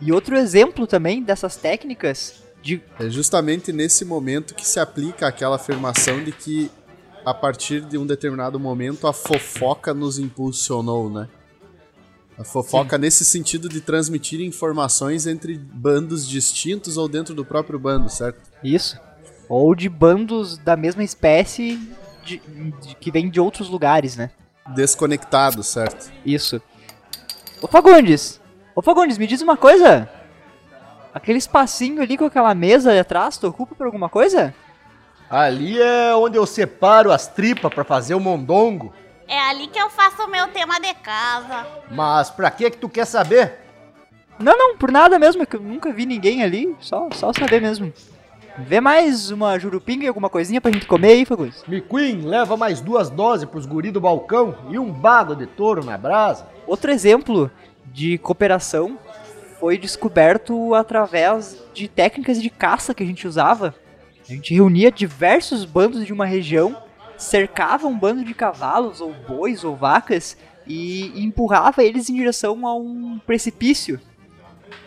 E 0.00 0.12
outro 0.12 0.36
exemplo 0.36 0.86
também 0.86 1.22
dessas 1.22 1.56
técnicas 1.56 2.45
de... 2.66 2.82
É 2.98 3.08
justamente 3.08 3.72
nesse 3.72 4.04
momento 4.04 4.54
que 4.54 4.66
se 4.66 4.80
aplica 4.80 5.26
aquela 5.28 5.54
afirmação 5.56 6.22
de 6.24 6.32
que 6.32 6.70
a 7.24 7.32
partir 7.32 7.80
de 7.80 7.96
um 7.96 8.04
determinado 8.06 8.58
momento 8.58 9.06
a 9.06 9.12
fofoca 9.12 9.94
nos 9.94 10.18
impulsionou, 10.18 11.08
né? 11.10 11.28
A 12.38 12.44
fofoca 12.44 12.98
nesse 12.98 13.24
sentido 13.24 13.68
de 13.68 13.80
transmitir 13.80 14.40
informações 14.40 15.26
entre 15.26 15.56
bandos 15.56 16.28
distintos 16.28 16.96
ou 16.96 17.08
dentro 17.08 17.34
do 17.34 17.44
próprio 17.44 17.78
bando, 17.78 18.10
certo? 18.10 18.40
Isso. 18.62 18.98
Ou 19.48 19.74
de 19.74 19.88
bandos 19.88 20.58
da 20.58 20.76
mesma 20.76 21.02
espécie 21.04 21.78
de- 22.24 22.38
de- 22.82 22.94
que 22.96 23.10
vem 23.10 23.30
de 23.30 23.40
outros 23.40 23.68
lugares, 23.70 24.16
né? 24.16 24.30
Desconectados, 24.74 25.66
certo? 25.68 26.10
Isso. 26.26 26.60
Ô 27.62 27.66
Fagundes! 27.68 28.40
Ô 28.74 28.82
Fagundes, 28.82 29.16
me 29.16 29.26
diz 29.26 29.40
uma 29.40 29.56
coisa! 29.56 30.08
Aquele 31.16 31.38
espacinho 31.38 32.02
ali 32.02 32.18
com 32.18 32.26
aquela 32.26 32.54
mesa 32.54 32.90
ali 32.90 32.98
atrás, 32.98 33.38
tu 33.38 33.48
ocupa 33.48 33.74
por 33.74 33.86
alguma 33.86 34.06
coisa? 34.06 34.54
Ali 35.30 35.80
é 35.80 36.14
onde 36.14 36.36
eu 36.36 36.44
separo 36.44 37.10
as 37.10 37.26
tripas 37.26 37.72
pra 37.72 37.84
fazer 37.84 38.14
o 38.14 38.20
mondongo. 38.20 38.92
É 39.26 39.40
ali 39.48 39.66
que 39.66 39.78
eu 39.78 39.88
faço 39.88 40.24
o 40.24 40.30
meu 40.30 40.48
tema 40.48 40.78
de 40.78 40.92
casa. 40.92 41.66
Mas 41.90 42.28
pra 42.28 42.50
que 42.50 42.70
que 42.70 42.76
tu 42.76 42.86
quer 42.86 43.06
saber? 43.06 43.54
Não, 44.38 44.58
não, 44.58 44.76
por 44.76 44.92
nada 44.92 45.18
mesmo, 45.18 45.42
é 45.42 45.46
que 45.46 45.56
eu 45.56 45.62
nunca 45.62 45.90
vi 45.90 46.04
ninguém 46.04 46.42
ali, 46.42 46.76
só, 46.80 47.08
só 47.12 47.32
saber 47.32 47.62
mesmo. 47.62 47.90
Vê 48.58 48.78
mais 48.78 49.30
uma 49.30 49.58
jurupinga 49.58 50.04
e 50.04 50.08
alguma 50.08 50.28
coisinha 50.28 50.60
pra 50.60 50.70
gente 50.70 50.86
comer 50.86 51.12
aí, 51.12 51.24
Fagundes? 51.24 51.64
McQueen 51.66 52.26
leva 52.26 52.58
mais 52.58 52.82
duas 52.82 53.08
doses 53.08 53.48
pros 53.48 53.64
guri 53.64 53.90
do 53.90 54.02
balcão 54.02 54.54
e 54.68 54.78
um 54.78 54.92
bago 54.92 55.34
de 55.34 55.46
touro 55.46 55.82
na 55.82 55.96
brasa. 55.96 56.46
Outro 56.66 56.90
exemplo 56.90 57.50
de 57.86 58.18
cooperação 58.18 58.98
foi 59.58 59.78
descoberto 59.78 60.74
através 60.74 61.62
de 61.72 61.88
técnicas 61.88 62.40
de 62.40 62.50
caça 62.50 62.94
que 62.94 63.02
a 63.02 63.06
gente 63.06 63.26
usava. 63.26 63.74
A 64.28 64.32
gente 64.32 64.54
reunia 64.54 64.90
diversos 64.90 65.64
bandos 65.64 66.04
de 66.04 66.12
uma 66.12 66.26
região, 66.26 66.76
cercava 67.16 67.86
um 67.86 67.98
bando 67.98 68.24
de 68.24 68.34
cavalos, 68.34 69.00
ou 69.00 69.12
bois, 69.12 69.64
ou 69.64 69.76
vacas, 69.76 70.36
e 70.66 71.12
empurrava 71.24 71.82
eles 71.82 72.10
em 72.10 72.14
direção 72.14 72.66
a 72.66 72.74
um 72.74 73.20
precipício. 73.24 74.00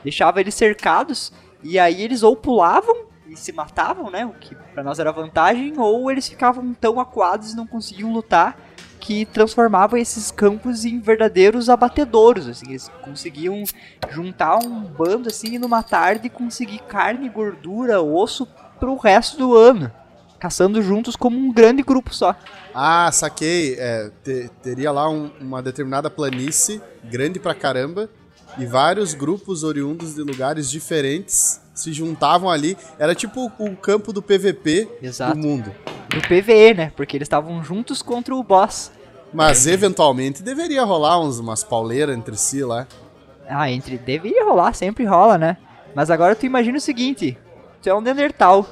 Deixava 0.03 0.39
eles 0.39 0.55
cercados, 0.55 1.31
e 1.63 1.79
aí 1.79 2.01
eles 2.01 2.21
ou 2.21 2.35
pulavam 2.35 3.07
e 3.27 3.35
se 3.35 3.51
matavam, 3.51 4.09
né? 4.09 4.25
O 4.25 4.33
que 4.33 4.55
pra 4.73 4.83
nós 4.83 4.99
era 4.99 5.11
vantagem, 5.11 5.73
ou 5.77 6.11
eles 6.11 6.27
ficavam 6.27 6.73
tão 6.73 6.99
acuados 6.99 7.53
e 7.53 7.55
não 7.55 7.65
conseguiam 7.65 8.11
lutar 8.11 8.57
que 8.99 9.25
transformavam 9.25 9.97
esses 9.97 10.29
campos 10.29 10.83
em 10.85 10.99
verdadeiros 10.99 11.69
abatedouros, 11.69 12.47
assim, 12.47 12.69
eles 12.69 12.91
conseguiam 13.01 13.63
juntar 14.09 14.57
um 14.57 14.81
bando 14.81 15.29
assim 15.29 15.53
e 15.55 15.59
numa 15.59 15.81
tarde 15.81 16.29
conseguir 16.29 16.79
carne, 16.79 17.29
gordura, 17.29 18.01
osso 18.01 18.47
pro 18.79 18.95
resto 18.97 19.37
do 19.37 19.55
ano, 19.55 19.91
caçando 20.39 20.81
juntos 20.81 21.15
como 21.15 21.37
um 21.37 21.51
grande 21.51 21.81
grupo 21.81 22.13
só. 22.13 22.35
Ah, 22.73 23.09
saquei. 23.11 23.75
É, 23.79 24.11
te- 24.23 24.49
teria 24.61 24.91
lá 24.91 25.09
um- 25.09 25.31
uma 25.39 25.61
determinada 25.61 26.09
planície, 26.09 26.81
grande 27.03 27.39
pra 27.39 27.53
caramba, 27.55 28.09
e 28.57 28.65
vários 28.65 29.13
grupos 29.13 29.63
oriundos 29.63 30.15
de 30.15 30.21
lugares 30.21 30.69
diferentes 30.69 31.61
se 31.73 31.93
juntavam 31.93 32.49
ali. 32.49 32.77
Era 32.97 33.15
tipo 33.15 33.51
o 33.57 33.75
campo 33.75 34.11
do 34.11 34.21
PVP 34.21 34.89
Exato. 35.01 35.35
do 35.35 35.39
mundo. 35.47 35.71
Do 36.09 36.21
PVE, 36.21 36.73
né? 36.73 36.91
Porque 36.95 37.15
eles 37.15 37.27
estavam 37.27 37.63
juntos 37.63 38.01
contra 38.01 38.35
o 38.35 38.43
boss. 38.43 38.91
Mas 39.33 39.67
eventualmente 39.67 40.41
deveria 40.41 40.83
rolar 40.83 41.19
uns, 41.19 41.37
umas 41.39 41.63
pauleiras 41.63 42.17
entre 42.17 42.35
si 42.35 42.63
lá. 42.63 42.87
Ah, 43.47 43.69
entre 43.69 43.97
deveria 43.97 44.43
rolar, 44.43 44.73
sempre 44.73 45.05
rola, 45.05 45.37
né? 45.37 45.57
Mas 45.93 46.09
agora 46.09 46.35
tu 46.35 46.45
imagina 46.45 46.77
o 46.77 46.81
seguinte, 46.81 47.37
tu 47.81 47.89
é 47.89 47.93
um 47.93 48.01
Neandertal. 48.01 48.65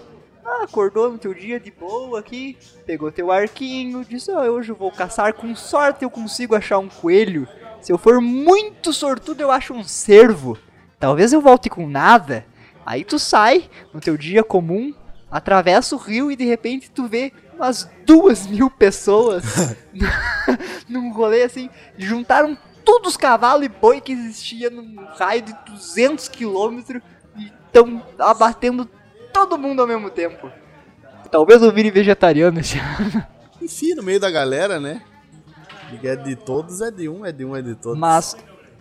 Ah, 0.43 0.63
acordou 0.63 1.11
no 1.11 1.17
teu 1.17 1.33
dia 1.33 1.59
de 1.59 1.71
boa 1.71 2.19
aqui, 2.19 2.57
pegou 2.85 3.11
teu 3.11 3.31
arquinho, 3.31 4.05
disse, 4.05 4.31
ah, 4.31 4.41
hoje 4.41 4.71
eu 4.71 4.75
vou 4.75 4.91
caçar, 4.91 5.33
com 5.33 5.55
sorte 5.55 6.03
eu 6.03 6.09
consigo 6.09 6.55
achar 6.55 6.79
um 6.79 6.89
coelho. 6.89 7.47
Se 7.81 7.91
eu 7.91 7.97
for 7.97 8.19
muito 8.21 8.93
sortudo 8.93 9.41
eu 9.41 9.51
acho 9.51 9.73
um 9.73 9.83
cervo. 9.83 10.57
Talvez 10.99 11.33
eu 11.33 11.41
volte 11.41 11.69
com 11.69 11.87
nada. 11.87 12.45
Aí 12.85 13.03
tu 13.03 13.19
sai 13.19 13.69
no 13.93 13.99
teu 13.99 14.15
dia 14.17 14.43
comum, 14.43 14.93
atravessa 15.29 15.95
o 15.95 15.99
rio 15.99 16.31
e 16.31 16.35
de 16.35 16.45
repente 16.45 16.89
tu 16.91 17.07
vê 17.07 17.33
umas 17.55 17.89
duas 18.05 18.47
mil 18.47 18.69
pessoas 18.69 19.43
num 20.87 21.11
rolê 21.11 21.43
assim, 21.43 21.69
juntaram 21.97 22.57
todos 22.83 23.11
os 23.11 23.17
cavalos 23.17 23.65
e 23.65 23.69
boi 23.69 23.99
que 23.99 24.13
existia 24.13 24.69
num 24.69 24.95
raio 25.17 25.41
de 25.41 25.53
200 25.65 26.29
quilômetros 26.29 27.01
e 27.37 27.51
estão 27.65 28.01
abatendo 28.17 28.89
todo 29.33 29.57
mundo 29.57 29.81
ao 29.81 29.87
mesmo 29.87 30.09
tempo. 30.09 30.49
Talvez 31.29 31.61
eu 31.61 31.71
vire 31.71 31.91
vegetariano 31.91 32.59
esse 32.59 32.79
ano. 32.79 33.25
Enfim, 33.61 33.93
no 33.93 34.03
meio 34.03 34.19
da 34.19 34.31
galera, 34.31 34.79
né? 34.79 35.01
É 36.03 36.15
de 36.15 36.35
todos, 36.35 36.81
é 36.81 36.89
de 36.89 37.09
um, 37.09 37.25
é 37.25 37.31
de 37.31 37.43
um, 37.43 37.55
é 37.55 37.61
de 37.61 37.75
todos. 37.75 37.99
Mas 37.99 38.35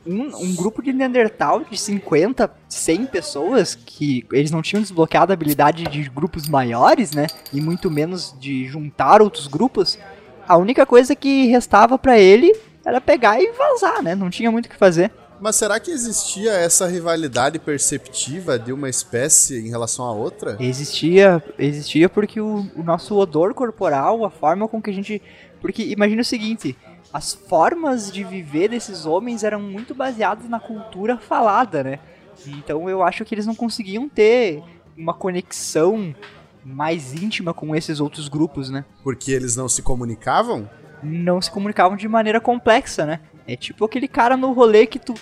um, 0.07 0.37
um 0.37 0.55
grupo 0.55 0.83
de 0.83 0.92
Neandertal 0.92 1.64
de 1.64 1.77
50, 1.77 2.51
100 2.69 3.07
pessoas, 3.07 3.75
que 3.75 4.27
eles 4.33 4.51
não 4.51 4.62
tinham 4.62 4.83
desbloqueado 4.83 5.33
a 5.33 5.35
habilidade 5.35 5.85
de 5.85 6.09
grupos 6.09 6.49
maiores, 6.49 7.12
né? 7.12 7.27
E 7.53 7.61
muito 7.61 7.90
menos 7.90 8.35
de 8.38 8.66
juntar 8.66 9.21
outros 9.21 9.47
grupos. 9.47 9.99
A 10.47 10.57
única 10.57 10.87
coisa 10.87 11.14
que 11.14 11.47
restava 11.47 11.99
pra 11.99 12.19
ele 12.19 12.55
era 12.85 13.01
pegar 13.01 13.40
e 13.40 13.51
vazar, 13.53 14.03
né? 14.03 14.14
Não 14.14 14.31
tinha 14.31 14.51
muito 14.51 14.66
o 14.66 14.69
que 14.69 14.77
fazer. 14.77 15.11
Mas 15.40 15.57
será 15.57 15.79
que 15.79 15.90
existia 15.90 16.53
essa 16.53 16.87
rivalidade 16.87 17.59
perceptiva 17.59 18.59
de 18.59 18.73
uma 18.73 18.88
espécie 18.88 19.59
em 19.59 19.69
relação 19.69 20.05
à 20.07 20.12
outra? 20.12 20.57
Existia, 20.59 21.42
existia 21.59 22.09
porque 22.09 22.40
o, 22.40 22.66
o 22.75 22.83
nosso 22.83 23.14
odor 23.16 23.53
corporal, 23.53 24.25
a 24.25 24.31
forma 24.31 24.66
com 24.66 24.81
que 24.81 24.90
a 24.90 24.92
gente. 24.92 25.21
Porque 25.61 25.83
imagina 25.83 26.23
o 26.23 26.25
seguinte: 26.25 26.77
as 27.17 27.33
formas 27.33 28.13
de 28.13 28.23
viver 28.23 28.69
desses 28.69 29.07
homens 29.07 29.43
eram 29.43 29.59
muito 29.59 29.95
baseadas 29.95 30.47
na 30.51 30.61
cultura 30.61 31.17
falada, 31.17 31.83
né? 31.83 31.99
Então 32.47 32.91
eu 32.91 33.03
acho 33.03 33.25
que 33.25 33.35
eles 33.35 33.47
não 33.47 33.55
conseguiam 33.55 34.07
ter 34.07 34.63
uma 34.95 35.15
conexão 35.15 36.15
mais 36.63 37.15
íntima 37.15 37.55
com 37.55 37.75
esses 37.75 38.01
outros 38.01 38.29
grupos, 38.29 38.69
né? 38.69 38.85
Porque 39.03 39.33
eles 39.33 39.57
não 39.57 39.67
se 39.67 39.81
comunicavam? 39.81 40.69
Não 41.03 41.41
se 41.41 41.51
comunicavam 41.51 41.97
de 41.97 42.07
maneira 42.07 42.39
complexa, 42.39 43.07
né? 43.07 43.21
É 43.49 43.57
tipo 43.57 43.87
aquele 43.87 44.09
cara 44.09 44.37
no 44.37 44.53
rolê 44.53 44.87
que 44.87 44.99
tu 44.99 45.15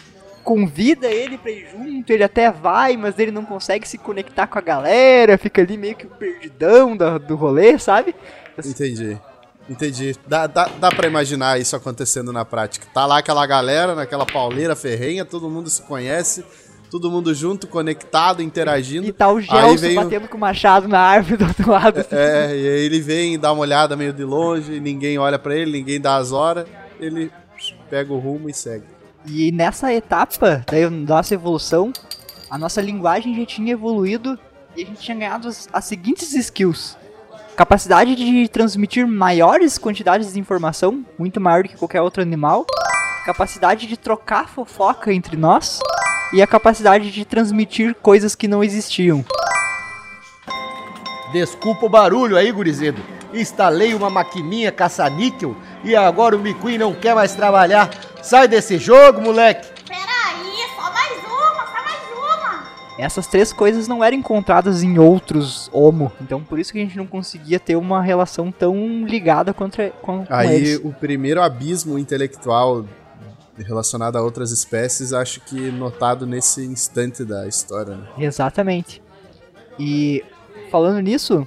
convida 0.42 1.06
ele 1.06 1.38
pra 1.38 1.52
ir 1.52 1.68
junto, 1.70 2.10
ele 2.10 2.24
até 2.24 2.50
vai, 2.50 2.96
mas 2.96 3.16
ele 3.20 3.30
não 3.30 3.44
consegue 3.44 3.86
se 3.86 3.98
conectar 3.98 4.48
com 4.48 4.58
a 4.58 4.62
galera, 4.62 5.38
fica 5.38 5.62
ali 5.62 5.78
meio 5.78 5.94
que 5.94 6.08
perdidão 6.08 6.96
do, 6.96 7.20
do 7.20 7.36
rolê, 7.36 7.78
sabe? 7.78 8.16
Entendi. 8.58 9.16
Entendi. 9.68 10.14
Dá, 10.26 10.46
dá, 10.46 10.68
dá 10.78 10.90
pra 10.90 11.06
imaginar 11.06 11.58
isso 11.60 11.74
acontecendo 11.74 12.32
na 12.32 12.44
prática. 12.44 12.86
Tá 12.92 13.06
lá 13.06 13.18
aquela 13.18 13.46
galera, 13.46 13.94
naquela 13.94 14.26
pauleira 14.26 14.76
ferrenha, 14.76 15.24
todo 15.24 15.48
mundo 15.48 15.70
se 15.70 15.82
conhece, 15.82 16.44
todo 16.90 17.10
mundo 17.10 17.34
junto, 17.34 17.66
conectado, 17.66 18.42
interagindo. 18.42 19.06
E 19.06 19.12
tá 19.12 19.30
o 19.30 19.40
Gelson 19.40 19.76
vem 19.76 19.94
batendo 19.94 20.28
com 20.28 20.36
o 20.36 20.40
machado 20.40 20.86
na 20.86 21.00
árvore 21.00 21.38
do 21.38 21.46
outro 21.46 21.70
lado. 21.70 22.00
assim. 22.00 22.14
É, 22.14 22.48
e 22.54 22.68
aí 22.68 22.84
ele 22.84 23.00
vem 23.00 23.38
dar 23.38 23.52
uma 23.52 23.62
olhada 23.62 23.96
meio 23.96 24.12
de 24.12 24.24
longe, 24.24 24.78
ninguém 24.80 25.18
olha 25.18 25.38
pra 25.38 25.56
ele, 25.56 25.72
ninguém 25.72 26.00
dá 26.00 26.16
as 26.16 26.30
horas, 26.30 26.66
ele 27.00 27.30
pega 27.88 28.12
o 28.12 28.18
rumo 28.18 28.50
e 28.50 28.54
segue. 28.54 28.84
E 29.26 29.50
nessa 29.50 29.92
etapa 29.92 30.64
da 30.70 30.90
nossa 30.90 31.32
evolução, 31.32 31.90
a 32.50 32.58
nossa 32.58 32.82
linguagem 32.82 33.34
já 33.34 33.46
tinha 33.46 33.72
evoluído 33.72 34.38
e 34.76 34.82
a 34.82 34.86
gente 34.86 35.00
tinha 35.00 35.16
ganhado 35.16 35.48
as, 35.48 35.66
as 35.72 35.84
seguintes 35.86 36.34
skills. 36.34 36.98
Capacidade 37.56 38.16
de 38.16 38.48
transmitir 38.48 39.06
maiores 39.06 39.78
quantidades 39.78 40.32
de 40.32 40.40
informação, 40.40 41.04
muito 41.16 41.40
maior 41.40 41.62
do 41.62 41.68
que 41.68 41.76
qualquer 41.76 42.00
outro 42.00 42.20
animal. 42.20 42.66
Capacidade 43.24 43.86
de 43.86 43.96
trocar 43.96 44.48
fofoca 44.48 45.12
entre 45.12 45.36
nós. 45.36 45.78
E 46.32 46.42
a 46.42 46.48
capacidade 46.48 47.12
de 47.12 47.24
transmitir 47.24 47.94
coisas 48.02 48.34
que 48.34 48.48
não 48.48 48.64
existiam. 48.64 49.24
Desculpa 51.32 51.86
o 51.86 51.88
barulho 51.88 52.36
aí, 52.36 52.50
gurizedo. 52.50 53.00
Instalei 53.32 53.94
uma 53.94 54.10
maquininha 54.10 54.72
caça-níquel 54.72 55.56
e 55.84 55.94
agora 55.94 56.36
o 56.36 56.40
McQueen 56.40 56.78
não 56.78 56.92
quer 56.92 57.14
mais 57.14 57.36
trabalhar. 57.36 57.88
Sai 58.20 58.48
desse 58.48 58.78
jogo, 58.78 59.20
moleque! 59.20 59.73
Essas 62.98 63.26
três 63.26 63.52
coisas 63.52 63.88
não 63.88 64.04
eram 64.04 64.16
encontradas 64.16 64.82
em 64.82 64.98
outros 64.98 65.68
Homo. 65.72 66.12
Então 66.20 66.42
por 66.42 66.58
isso 66.58 66.72
que 66.72 66.78
a 66.78 66.82
gente 66.82 66.96
não 66.96 67.06
conseguia 67.06 67.58
ter 67.58 67.76
uma 67.76 68.00
relação 68.00 68.52
tão 68.52 69.04
ligada 69.04 69.52
contra, 69.52 69.90
com, 69.90 70.24
com 70.24 70.34
Aí 70.34 70.54
eles. 70.54 70.80
o 70.84 70.92
primeiro 70.92 71.42
abismo 71.42 71.98
intelectual 71.98 72.84
relacionado 73.56 74.16
a 74.16 74.22
outras 74.22 74.50
espécies, 74.50 75.12
acho 75.12 75.40
que 75.40 75.70
notado 75.70 76.26
nesse 76.26 76.64
instante 76.64 77.24
da 77.24 77.46
história. 77.46 77.96
Né? 77.96 78.08
Exatamente. 78.18 79.02
E 79.78 80.24
falando 80.70 81.00
nisso, 81.00 81.46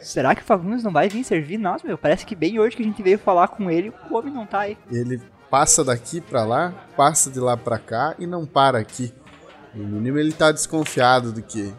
será 0.00 0.34
que 0.34 0.42
o 0.42 0.44
Fagundes 0.44 0.82
não 0.82 0.92
vai 0.92 1.08
vir 1.08 1.24
servir 1.24 1.58
nós, 1.58 1.82
meu? 1.82 1.98
Parece 1.98 2.24
que 2.24 2.34
bem 2.34 2.58
hoje 2.58 2.76
que 2.76 2.82
a 2.82 2.86
gente 2.86 3.02
veio 3.02 3.18
falar 3.18 3.48
com 3.48 3.70
ele, 3.70 3.92
o 4.10 4.16
homem 4.16 4.32
não 4.32 4.46
tá 4.46 4.60
aí. 4.60 4.78
Ele 4.90 5.20
passa 5.50 5.84
daqui 5.84 6.20
pra 6.20 6.44
lá, 6.44 6.72
passa 6.96 7.30
de 7.30 7.40
lá 7.40 7.56
pra 7.56 7.78
cá 7.78 8.14
e 8.18 8.26
não 8.26 8.46
para 8.46 8.78
aqui. 8.78 9.12
No 9.74 9.84
mínimo 9.84 10.18
ele 10.18 10.32
tá 10.32 10.50
desconfiado 10.52 11.32
do 11.32 11.42
que 11.42 11.72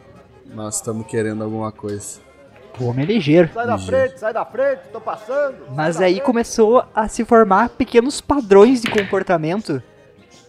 nós 0.54 0.76
estamos 0.76 1.06
querendo 1.08 1.44
alguma 1.44 1.72
coisa. 1.72 2.20
O 2.80 2.86
homem 2.86 3.04
é 3.04 3.08
ligeiro. 3.08 3.50
Sai 3.54 3.68
da 3.68 3.78
frente, 3.78 4.20
sai 4.20 4.34
da 4.34 4.46
frente, 4.46 4.82
tô 4.92 5.02
passando. 5.02 5.56
Mas 5.76 6.00
aí 6.00 6.14
frente. 6.14 6.26
começou 6.26 6.84
a 6.96 7.08
se 7.08 7.26
formar 7.26 7.70
pequenos 7.70 8.22
padrões 8.22 8.82
de 8.82 8.90
comportamento 8.90 9.84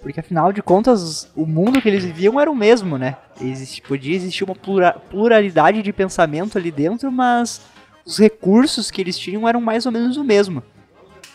Porque 0.00 0.18
afinal 0.20 0.52
de 0.52 0.62
contas, 0.62 1.31
o 1.37 1.44
mundo 1.46 1.81
que 1.81 1.88
eles 1.88 2.05
viviam 2.05 2.40
era 2.40 2.50
o 2.50 2.55
mesmo, 2.57 2.96
né? 2.98 3.16
Existe, 3.40 3.83
podia 3.83 4.14
existir 4.16 4.42
uma 4.44 4.55
plura- 4.55 4.96
pluralidade 5.11 5.83
de 5.83 5.92
pensamento 5.92 6.59
ali 6.59 6.70
dentro, 6.72 7.11
mas 7.11 7.61
os 8.05 8.18
recursos 8.18 8.90
que 8.90 9.00
eles 9.00 9.16
tinham 9.18 9.48
eram 9.48 9.61
mais 9.61 9.87
ou 9.87 9.92
menos 9.92 10.16
o 10.16 10.24
mesmo. 10.24 10.62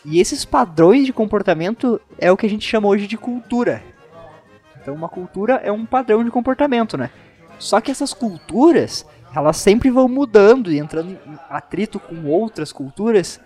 E 0.06 0.20
esses 0.20 0.44
padrões 0.46 1.06
de 1.06 1.14
comportamento 1.14 2.00
é 2.18 2.30
o 2.32 2.36
que 2.38 2.46
a 2.46 2.50
gente 2.50 2.66
chama 2.68 2.88
hoje 2.88 3.08
de 3.08 3.18
cultura. 3.18 3.82
Então 4.88 4.96
uma 4.96 5.10
cultura 5.10 5.56
é 5.56 5.70
um 5.70 5.86
padrão 5.86 6.24
de 6.24 6.32
comportamento, 6.32 6.98
né? 6.98 7.12
Só 7.60 7.82
que 7.82 7.92
essas 7.92 8.14
culturas, 8.14 9.06
elas 9.36 9.58
sempre 9.58 9.90
vão 9.90 10.08
mudando 10.08 10.72
e 10.72 10.80
entrando 10.80 11.12
em 11.12 11.20
atrito 11.50 12.00
com 12.00 12.26
outras 12.26 12.72
culturas. 12.72 13.38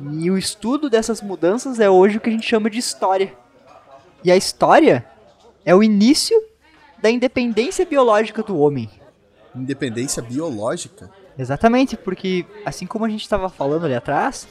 E 0.00 0.30
o 0.30 0.38
estudo 0.38 0.88
dessas 0.88 1.20
mudanças 1.20 1.78
é 1.78 1.90
hoje 1.90 2.16
o 2.16 2.20
que 2.22 2.30
a 2.30 2.32
gente 2.32 2.48
chama 2.48 2.70
de 2.70 2.78
história. 2.78 3.36
E 4.24 4.32
a 4.32 4.36
história 4.36 5.04
é 5.62 5.74
o 5.74 5.82
início 5.82 6.42
da 7.02 7.10
independência 7.10 7.84
biológica 7.84 8.42
do 8.42 8.58
homem. 8.58 8.88
Independência 9.54 10.22
biológica? 10.22 11.10
Exatamente, 11.38 11.98
porque 11.98 12.46
assim 12.64 12.86
como 12.86 13.04
a 13.04 13.10
gente 13.10 13.24
estava 13.24 13.50
falando 13.50 13.84
ali 13.84 13.94
atrás, 13.94 14.48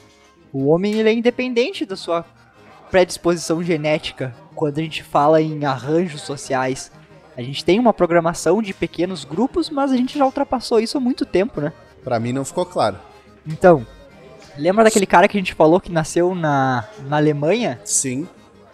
o 0.53 0.67
homem 0.67 0.93
ele 0.93 1.09
é 1.09 1.13
independente 1.13 1.83
da 1.83 1.95
sua 1.95 2.23
predisposição 2.89 3.63
genética 3.63 4.35
quando 4.55 4.79
a 4.79 4.81
gente 4.81 5.03
fala 5.03 5.41
em 5.41 5.65
arranjos 5.65 6.21
sociais. 6.21 6.91
A 7.35 7.41
gente 7.41 7.63
tem 7.63 7.79
uma 7.79 7.93
programação 7.93 8.61
de 8.61 8.73
pequenos 8.73 9.23
grupos, 9.23 9.69
mas 9.69 9.91
a 9.91 9.97
gente 9.97 10.17
já 10.17 10.25
ultrapassou 10.25 10.79
isso 10.79 10.97
há 10.97 11.01
muito 11.01 11.25
tempo, 11.25 11.61
né? 11.61 11.71
Pra 12.03 12.19
mim 12.19 12.33
não 12.33 12.43
ficou 12.43 12.65
claro. 12.65 12.97
Então, 13.45 13.85
lembra 14.57 14.83
daquele 14.83 15.05
cara 15.05 15.27
que 15.27 15.37
a 15.37 15.39
gente 15.39 15.53
falou 15.53 15.79
que 15.79 15.91
nasceu 15.91 16.33
na, 16.33 16.85
na 17.07 17.17
Alemanha? 17.17 17.79
Sim, 17.85 18.27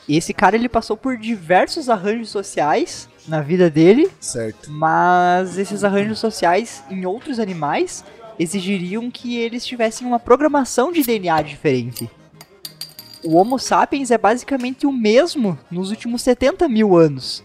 Esse 0.07 0.33
cara 0.33 0.55
ele 0.55 0.69
passou 0.69 0.95
por 0.95 1.17
diversos 1.17 1.89
arranjos 1.89 2.29
sociais 2.29 3.09
na 3.27 3.41
vida 3.41 3.69
dele, 3.69 4.09
certo. 4.19 4.71
mas 4.71 5.57
esses 5.57 5.83
arranjos 5.83 6.19
sociais 6.19 6.83
em 6.89 7.05
outros 7.05 7.39
animais 7.39 8.03
exigiriam 8.39 9.11
que 9.11 9.37
eles 9.37 9.65
tivessem 9.65 10.07
uma 10.07 10.19
programação 10.19 10.91
de 10.91 11.03
DNA 11.03 11.41
diferente. 11.41 12.09
O 13.23 13.35
Homo 13.35 13.57
sapiens 13.57 14.11
é 14.11 14.17
basicamente 14.17 14.85
o 14.85 14.91
mesmo 14.91 15.57
nos 15.71 15.89
últimos 15.89 16.21
70 16.21 16.67
mil 16.67 16.97
anos, 16.97 17.43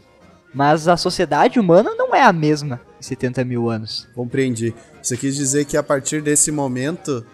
mas 0.52 0.88
a 0.88 0.96
sociedade 0.96 1.60
humana 1.60 1.94
não 1.94 2.14
é 2.14 2.22
a 2.22 2.32
mesma 2.32 2.80
em 2.98 3.02
70 3.02 3.44
mil 3.44 3.70
anos. 3.70 4.08
Compreendi. 4.14 4.74
Você 5.00 5.16
quis 5.16 5.36
dizer 5.36 5.64
que 5.64 5.76
a 5.76 5.82
partir 5.82 6.20
desse 6.20 6.50
momento 6.50 7.24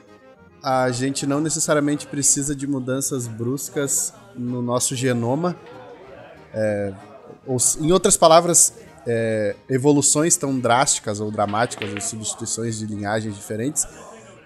a 0.63 0.91
gente 0.91 1.27
não 1.27 1.41
necessariamente 1.41 2.07
precisa 2.07 2.55
de 2.55 2.67
mudanças 2.67 3.27
bruscas 3.27 4.15
no 4.35 4.63
nosso 4.63 4.95
genoma. 4.97 5.57
É, 6.53 6.93
ou, 7.47 7.57
em 7.81 7.93
outras 7.93 8.17
palavras, 8.17 8.75
é, 9.07 9.57
evoluções 9.69 10.37
tão 10.37 10.59
drásticas 10.59 11.21
ou 11.21 11.31
dramáticas, 11.31 11.93
ou 11.93 12.01
substituições 12.01 12.79
de 12.79 12.87
linhagens 12.87 13.35
diferentes, 13.35 13.87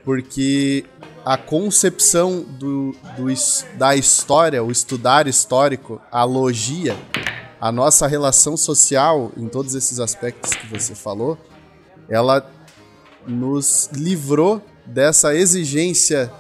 porque 0.09 0.87
a 1.23 1.37
concepção 1.37 2.41
do, 2.41 2.93
do 3.15 3.27
da 3.77 3.95
história, 3.95 4.65
o 4.65 4.73
estudar 4.73 5.27
histórico, 5.27 6.01
a 6.11 6.25
logia, 6.25 6.97
a 7.61 7.71
nossa 7.71 8.07
relação 8.07 8.57
social 8.57 9.31
em 9.37 9.47
todos 9.49 9.75
esses 9.75 10.01
aspectos 10.01 10.55
que 10.55 10.67
você 10.67 10.95
falou, 10.95 11.37
ela 12.09 12.51
nos 13.27 13.91
livrou 13.93 14.63
dessa 14.87 15.35
exigência 15.35 16.33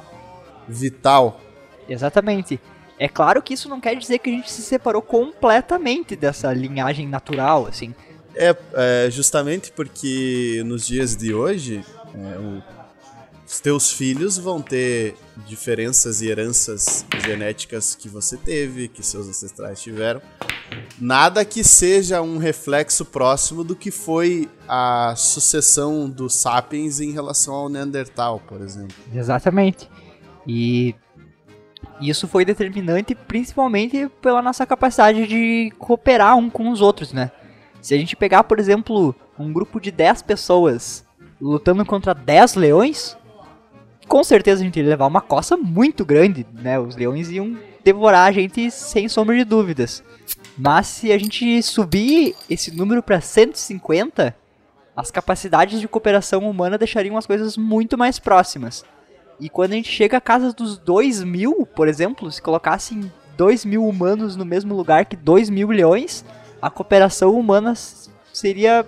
vital. 0.67 1.39
Exatamente. 1.87 2.59
É 2.99 3.07
claro 3.07 3.43
que 3.43 3.53
isso 3.53 3.69
não 3.69 3.83
quer 3.83 3.95
dizer 3.97 4.19
que 4.19 4.31
a 4.31 4.33
gente 4.33 4.51
se 4.51 4.63
separou 4.63 5.03
completamente 5.03 6.17
dessa 6.17 6.51
linhagem 6.55 7.07
natural, 7.07 7.67
assim. 7.67 7.95
É, 8.35 8.57
é, 8.73 9.11
justamente 9.11 9.71
porque 9.73 10.63
nos 10.65 10.87
dias 10.87 11.15
de 11.15 11.35
hoje, 11.35 11.85
é, 12.15 12.39
o- 12.39 12.79
os 13.49 13.61
teus 13.61 13.91
filhos 13.91 14.37
vão 14.37 14.61
ter 14.61 15.17
diferenças 15.47 16.21
e 16.21 16.29
heranças 16.29 17.07
genéticas 17.25 17.95
que 17.95 18.07
você 18.07 18.37
teve, 18.37 18.89
que 18.89 19.03
seus 19.03 19.27
ancestrais 19.27 19.81
tiveram. 19.81 20.21
Nada 21.01 21.43
que 21.47 21.65
seja 21.65 22.21
um 22.21 22.37
reflexo 22.37 23.07
próximo 23.07 23.65
do 23.65 23.75
que 23.75 23.91
foi 23.91 24.51
a 24.69 25.15
sucessão 25.17 26.11
dos 26.11 26.35
sapiens 26.35 27.01
em 27.01 27.11
relação 27.11 27.55
ao 27.55 27.71
Neandertal, 27.71 28.39
por 28.47 28.61
exemplo. 28.61 28.95
Exatamente. 29.15 29.89
E 30.47 30.95
isso 32.03 32.29
foi 32.29 32.45
determinante 32.45 33.15
principalmente 33.15 34.11
pela 34.21 34.43
nossa 34.43 34.67
capacidade 34.67 35.27
de 35.27 35.73
cooperar 35.79 36.37
um 36.37 36.51
com 36.51 36.69
os 36.69 36.83
outros, 36.83 37.15
né? 37.15 37.31
Se 37.81 37.95
a 37.95 37.99
gente 37.99 38.15
pegar, 38.15 38.45
por 38.45 38.59
exemplo, 38.59 39.15
um 39.39 39.51
grupo 39.51 39.81
de 39.81 39.91
10 39.91 40.21
pessoas 40.21 41.09
lutando 41.41 41.85
contra 41.85 42.15
10 42.15 42.55
leões, 42.55 43.17
com 44.09 44.25
certeza 44.25 44.63
a 44.63 44.65
gente 44.65 44.81
ia 44.81 44.89
levar 44.89 45.07
uma 45.07 45.21
coça 45.21 45.57
muito 45.57 46.05
grande, 46.05 46.47
né? 46.53 46.81
Os 46.81 46.97
leões 46.97 47.31
iam 47.31 47.57
devorar 47.85 48.27
a 48.27 48.33
gente 48.33 48.71
sem 48.71 49.09
sombra 49.09 49.37
de 49.37 49.45
dúvidas. 49.45 50.03
Mas 50.57 50.87
se 50.87 51.13
a 51.13 51.19
gente 51.19 51.63
subir 51.63 52.35
esse 52.51 52.75
número 52.75 53.03
para 53.03 53.21
150, 53.21 54.35
as 54.97 55.11
capacidades 55.11 55.81
de 55.81 55.87
cooperação 55.87 56.49
humana 56.49 56.79
deixariam 56.79 57.17
as 57.17 57.27
coisas 57.27 57.57
muito 57.57 57.97
mais 57.97 58.19
próximas. 58.19 58.85
E 59.39 59.49
quando 59.49 59.73
a 59.73 59.77
gente 59.77 59.93
chega 59.93 60.17
a 60.17 60.21
casa 60.21 60.53
dos 60.53 60.79
2 60.79 61.23
mil, 61.23 61.67
por 61.67 61.87
exemplo, 61.87 62.31
se 62.33 62.43
colocassem 62.43 63.13
2 63.37 63.65
mil 63.65 63.87
humanos 63.87 64.35
no 64.35 64.45
mesmo 64.45 64.75
lugar 64.75 65.05
que 65.05 65.15
2 65.15 65.49
mil 65.49 65.69
leões, 65.69 66.25
a 66.61 66.69
cooperação 66.69 67.39
humana 67.39 67.75
seria 68.33 68.85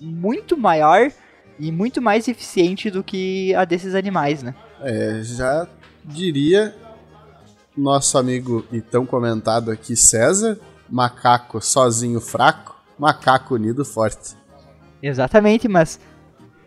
muito 0.00 0.56
maior 0.56 1.10
e 1.58 1.70
muito 1.70 2.02
mais 2.02 2.28
eficiente 2.28 2.90
do 2.90 3.02
que 3.02 3.54
a 3.54 3.64
desses 3.64 3.94
animais, 3.94 4.42
né? 4.42 4.54
É, 4.80 5.20
já 5.22 5.66
diria 6.04 6.74
nosso 7.76 8.18
amigo 8.18 8.64
e 8.72 8.80
tão 8.80 9.04
comentado 9.04 9.70
aqui, 9.70 9.96
César, 9.96 10.58
macaco 10.88 11.60
sozinho 11.60 12.20
fraco, 12.20 12.76
macaco 12.98 13.54
unido 13.54 13.84
forte. 13.84 14.36
Exatamente, 15.02 15.68
mas 15.68 16.00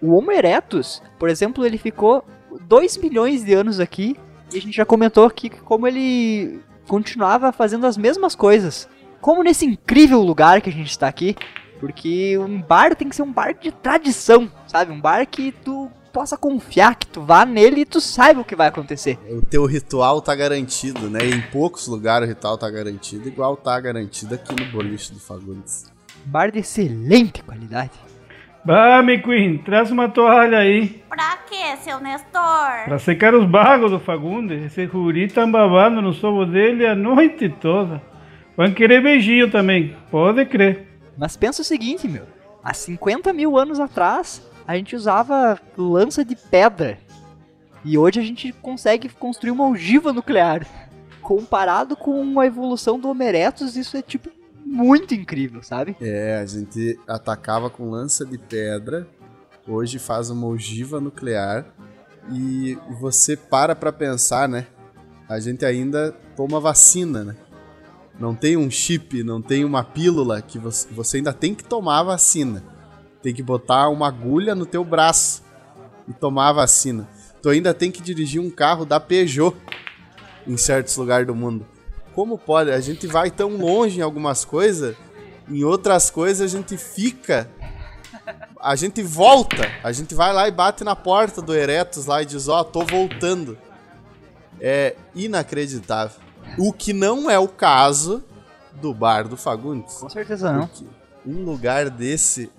o 0.01 0.13
Homo 0.13 0.31
erectus, 0.31 1.01
por 1.17 1.29
exemplo, 1.29 1.65
ele 1.65 1.77
ficou 1.77 2.23
2 2.67 2.97
milhões 2.97 3.43
de 3.43 3.53
anos 3.53 3.79
aqui 3.79 4.15
e 4.53 4.57
a 4.57 4.61
gente 4.61 4.75
já 4.75 4.85
comentou 4.85 5.25
aqui 5.25 5.49
que 5.49 5.59
como 5.61 5.87
ele 5.87 6.59
continuava 6.87 7.51
fazendo 7.51 7.85
as 7.85 7.97
mesmas 7.97 8.35
coisas. 8.35 8.87
Como 9.19 9.43
nesse 9.43 9.65
incrível 9.65 10.21
lugar 10.21 10.61
que 10.61 10.69
a 10.69 10.73
gente 10.73 10.89
está 10.89 11.07
aqui, 11.07 11.35
porque 11.79 12.37
um 12.37 12.61
bar 12.61 12.95
tem 12.95 13.09
que 13.09 13.15
ser 13.15 13.23
um 13.23 13.31
bar 13.31 13.53
de 13.53 13.71
tradição, 13.71 14.51
sabe? 14.67 14.91
Um 14.91 14.99
bar 14.99 15.25
que 15.25 15.51
tu 15.51 15.89
possa 16.11 16.35
confiar, 16.35 16.95
que 16.95 17.05
tu 17.05 17.21
vá 17.21 17.45
nele 17.45 17.81
e 17.81 17.85
tu 17.85 18.01
saiba 18.01 18.41
o 18.41 18.45
que 18.45 18.55
vai 18.55 18.67
acontecer. 18.67 19.19
O 19.29 19.45
teu 19.45 19.65
ritual 19.65 20.19
tá 20.21 20.33
garantido, 20.35 21.09
né? 21.09 21.19
Em 21.23 21.41
poucos 21.51 21.87
lugares 21.87 22.27
o 22.27 22.29
ritual 22.29 22.57
tá 22.57 22.69
garantido, 22.69 23.27
igual 23.27 23.55
tá 23.55 23.79
garantido 23.79 24.33
aqui 24.33 24.53
no 24.59 24.71
boliche 24.71 25.13
do 25.13 25.19
Fagundes. 25.19 25.91
Bar 26.25 26.51
de 26.51 26.59
excelente 26.59 27.43
qualidade. 27.43 27.91
Bah, 28.65 28.99
McQueen, 28.99 29.59
traz 29.59 29.91
uma 29.91 30.09
toalha 30.09 30.57
aí. 30.57 31.01
Pra 31.07 31.37
quê, 31.47 31.77
seu 31.83 31.99
Nestor? 31.99 32.85
Pra 32.85 32.99
secar 32.99 33.33
os 33.33 33.45
bagos 33.45 33.91
do 33.91 33.99
Fagundes. 33.99 34.65
Esse 34.65 34.85
guri 34.87 35.27
tá 35.29 35.45
babando 35.45 36.01
no 36.01 36.13
sobo 36.13 36.45
dele 36.45 36.85
a 36.85 36.95
noite 36.95 37.47
toda. 37.47 38.01
Vão 38.57 38.71
querer 38.73 39.03
beijinho 39.03 39.51
também, 39.51 39.95
pode 40.09 40.43
crer. 40.45 40.86
Mas 41.17 41.35
pensa 41.35 41.61
o 41.61 41.65
seguinte, 41.65 42.07
meu. 42.07 42.25
Há 42.63 42.73
50 42.73 43.33
mil 43.33 43.57
anos 43.57 43.79
atrás, 43.79 44.41
a 44.67 44.75
gente 44.75 44.95
usava 44.95 45.59
lança 45.77 46.23
de 46.23 46.35
pedra. 46.35 46.99
E 47.83 47.97
hoje 47.97 48.19
a 48.19 48.23
gente 48.23 48.51
consegue 48.51 49.09
construir 49.09 49.51
uma 49.51 49.67
ogiva 49.67 50.11
nuclear. 50.11 50.67
Comparado 51.21 51.95
com 51.95 52.39
a 52.39 52.45
evolução 52.45 52.99
do 52.99 53.09
Homo 53.09 53.23
erectus, 53.23 53.75
isso 53.75 53.97
é 53.97 54.01
tipo 54.01 54.29
muito 54.65 55.13
incrível, 55.13 55.63
sabe? 55.63 55.95
É, 56.01 56.37
a 56.37 56.45
gente 56.45 56.99
atacava 57.07 57.69
com 57.69 57.89
lança 57.89 58.25
de 58.25 58.37
pedra, 58.37 59.07
hoje 59.65 59.97
faz 59.97 60.29
uma 60.29 60.45
ogiva 60.47 60.99
nuclear 60.99 61.65
e 62.31 62.77
você 62.99 63.37
para 63.37 63.75
pra 63.75 63.93
pensar, 63.93 64.47
né? 64.49 64.67
A 65.29 65.39
gente 65.39 65.65
ainda 65.65 66.11
toma 66.35 66.59
vacina, 66.59 67.23
né? 67.23 67.35
Não 68.19 68.33
tem 68.33 68.57
um 68.57 68.69
chip, 68.69 69.23
não 69.23 69.41
tem 69.41 69.63
uma 69.63 69.83
pílula 69.83 70.41
que 70.41 70.57
você, 70.57 71.17
ainda 71.17 71.31
tem 71.31 71.53
que 71.53 71.63
tomar 71.63 71.99
a 71.99 72.03
vacina. 72.03 72.63
Tem 73.21 73.33
que 73.33 73.43
botar 73.43 73.89
uma 73.89 74.07
agulha 74.07 74.55
no 74.55 74.65
teu 74.65 74.83
braço 74.83 75.43
e 76.07 76.13
tomar 76.13 76.49
a 76.49 76.53
vacina. 76.53 77.07
Tu 77.41 77.49
ainda 77.49 77.73
tem 77.73 77.91
que 77.91 78.01
dirigir 78.01 78.41
um 78.41 78.49
carro 78.49 78.85
da 78.85 78.99
Peugeot 78.99 79.55
em 80.47 80.57
certos 80.57 80.97
lugares 80.97 81.27
do 81.27 81.35
mundo. 81.35 81.65
Como 82.13 82.37
pode? 82.37 82.71
A 82.71 82.79
gente 82.79 83.05
vai 83.05 83.29
tão 83.29 83.57
longe 83.57 83.99
em 83.99 84.01
algumas 84.01 84.43
coisas, 84.43 84.95
em 85.47 85.63
outras 85.63 86.09
coisas 86.09 86.41
a 86.41 86.57
gente 86.57 86.75
fica. 86.75 87.49
A 88.59 88.75
gente 88.75 89.03
volta. 89.03 89.69
A 89.83 89.91
gente 89.91 90.15
vai 90.15 90.33
lá 90.33 90.47
e 90.47 90.51
bate 90.51 90.83
na 90.83 90.95
porta 90.95 91.41
do 91.41 91.53
Eretos 91.53 92.07
lá 92.07 92.23
e 92.23 92.25
diz: 92.25 92.47
Ó, 92.47 92.63
tô 92.63 92.83
voltando. 92.83 93.57
É 94.59 94.95
inacreditável. 95.13 96.26
O 96.57 96.71
que 96.73 96.93
não 96.93 97.29
é 97.29 97.37
o 97.39 97.47
caso 97.47 98.23
do 98.81 98.93
bar 98.93 99.27
do 99.27 99.37
Fagundes? 99.37 99.95
Com 99.95 100.09
certeza 100.09 100.51
não. 100.51 100.69
Um 101.25 101.43
lugar 101.43 101.89
desse, 101.89 102.49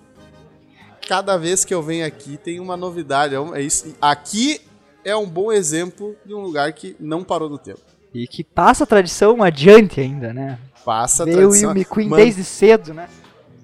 cada 1.07 1.37
vez 1.37 1.63
que 1.65 1.73
eu 1.73 1.81
venho 1.81 2.05
aqui 2.05 2.37
tem 2.37 2.59
uma 2.59 2.75
novidade. 2.77 3.33
É, 3.35 3.39
um- 3.39 3.55
é 3.55 3.61
isso. 3.61 3.95
Aqui 4.01 4.61
é 5.03 5.15
um 5.15 5.27
bom 5.27 5.51
exemplo 5.51 6.15
de 6.25 6.33
um 6.33 6.39
lugar 6.41 6.71
que 6.73 6.95
não 6.99 7.23
parou 7.23 7.49
no 7.49 7.57
tempo. 7.57 7.79
E 8.13 8.27
que 8.27 8.43
passa 8.43 8.83
a 8.83 8.87
tradição 8.87 9.41
adiante 9.43 9.99
ainda, 9.99 10.33
né? 10.33 10.59
Passa 10.83 11.23
a 11.23 11.25
Veio 11.25 11.37
o 11.37 11.41
tradição. 11.49 11.71
McQueen 11.71 12.09
Mano, 12.09 12.23
desde 12.23 12.43
cedo, 12.43 12.93
né? 12.93 13.07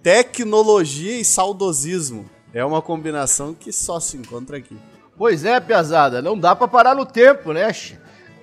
Tecnologia 0.04 1.20
e 1.20 1.26
saudosismo. 1.26 2.30
É 2.54 2.64
uma 2.64 2.82
combinação 2.82 3.54
que 3.54 3.72
só 3.72 4.00
se 4.00 4.16
encontra 4.18 4.58
aqui. 4.58 4.78
Pois 5.18 5.44
é, 5.44 5.60
piazada, 5.60 6.22
não 6.22 6.38
dá 6.38 6.56
pra 6.56 6.68
parar 6.68 6.96
no 6.96 7.06
tempo, 7.06 7.52
né? 7.54 7.70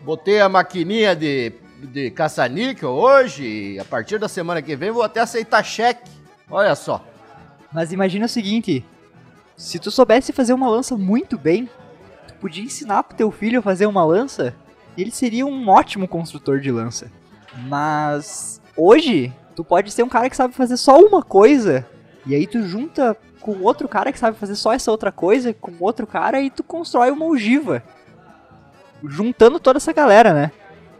Botei 0.03 0.41
a 0.41 0.49
maquininha 0.49 1.15
de, 1.15 1.53
de 1.87 2.11
caça-níquel 2.11 2.91
hoje 2.91 3.79
a 3.79 3.85
partir 3.85 4.19
da 4.19 4.29
semana 4.29 4.63
que 4.63 4.77
vem 4.77 4.91
vou 4.91 5.03
até 5.03 5.21
aceitar 5.21 5.63
cheque. 5.65 6.11
Olha 6.51 6.75
só. 6.75 7.05
Mas 7.73 7.93
imagina 7.93 8.27
o 8.27 8.29
seguinte: 8.29 8.85
se 9.57 9.79
tu 9.79 9.91
soubesse 9.91 10.33
fazer 10.33 10.53
uma 10.53 10.69
lança 10.69 10.97
muito 10.97 11.39
bem, 11.39 11.69
tu 12.27 12.35
podia 12.35 12.63
ensinar 12.63 13.03
pro 13.03 13.17
teu 13.17 13.31
filho 13.31 13.61
a 13.61 13.63
fazer 13.63 13.87
uma 13.87 14.05
lança, 14.05 14.55
e 14.97 15.03
ele 15.03 15.11
seria 15.11 15.47
um 15.47 15.69
ótimo 15.69 16.07
construtor 16.07 16.61
de 16.61 16.71
lança. 16.71 17.11
Mas 17.67 18.61
hoje, 18.77 19.33
tu 19.55 19.65
pode 19.65 19.91
ser 19.91 20.03
um 20.03 20.09
cara 20.09 20.29
que 20.29 20.37
sabe 20.37 20.55
fazer 20.55 20.77
só 20.77 20.99
uma 20.99 21.23
coisa, 21.23 21.87
e 22.27 22.35
aí 22.35 22.47
tu 22.47 22.63
junta 22.63 23.17
com 23.41 23.61
outro 23.61 23.89
cara 23.89 24.13
que 24.13 24.19
sabe 24.19 24.39
fazer 24.39 24.55
só 24.55 24.73
essa 24.73 24.91
outra 24.91 25.11
coisa, 25.11 25.53
com 25.53 25.73
outro 25.81 26.07
cara, 26.07 26.41
e 26.41 26.51
tu 26.51 26.63
constrói 26.63 27.11
uma 27.11 27.27
ogiva. 27.27 27.83
Juntando 29.05 29.59
toda 29.59 29.79
essa 29.79 29.93
galera, 29.93 30.33
né? 30.33 30.53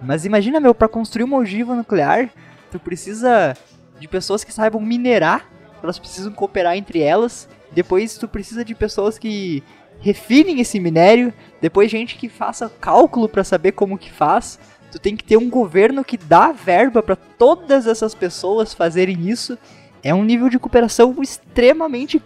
Mas 0.03 0.25
imagina, 0.25 0.61
meu, 0.61 0.75
pra 0.75 0.89
construir 0.89 1.25
uma 1.25 1.37
ogiva 1.37 1.75
nuclear, 1.75 2.31
tu 2.71 2.79
precisa 2.79 3.57
de 3.99 4.09
pessoas 4.09 4.43
que 4.43 4.53
saibam 4.53 4.81
minerar 4.81 5.53
elas 5.83 5.99
precisam 5.99 6.33
cooperar 6.33 6.77
entre 6.77 7.01
elas. 7.01 7.49
Depois 7.73 8.17
tu 8.17 8.29
precisa 8.29 8.65
de 8.65 8.75
pessoas 8.75 9.19
que 9.19 9.63
refinem 10.01 10.61
esse 10.61 10.79
minério, 10.81 11.33
depois 11.61 11.91
gente 11.91 12.17
que 12.17 12.29
faça 12.29 12.71
cálculo 12.81 13.29
para 13.29 13.45
saber 13.45 13.73
como 13.73 13.99
que 13.99 14.11
faz. 14.11 14.59
Tu 14.91 14.99
tem 14.99 15.17
que 15.17 15.25
ter 15.25 15.37
um 15.37 15.49
governo 15.49 16.05
que 16.05 16.17
dá 16.17 16.53
verba 16.53 17.03
para 17.03 17.17
todas 17.17 17.87
essas 17.87 18.15
pessoas 18.15 18.75
fazerem 18.75 19.29
isso. 19.29 19.59
É 20.03 20.13
um 20.15 20.25
nível 20.25 20.49
de 20.49 20.59
cooperação 20.59 21.15
extremamente 21.23 22.23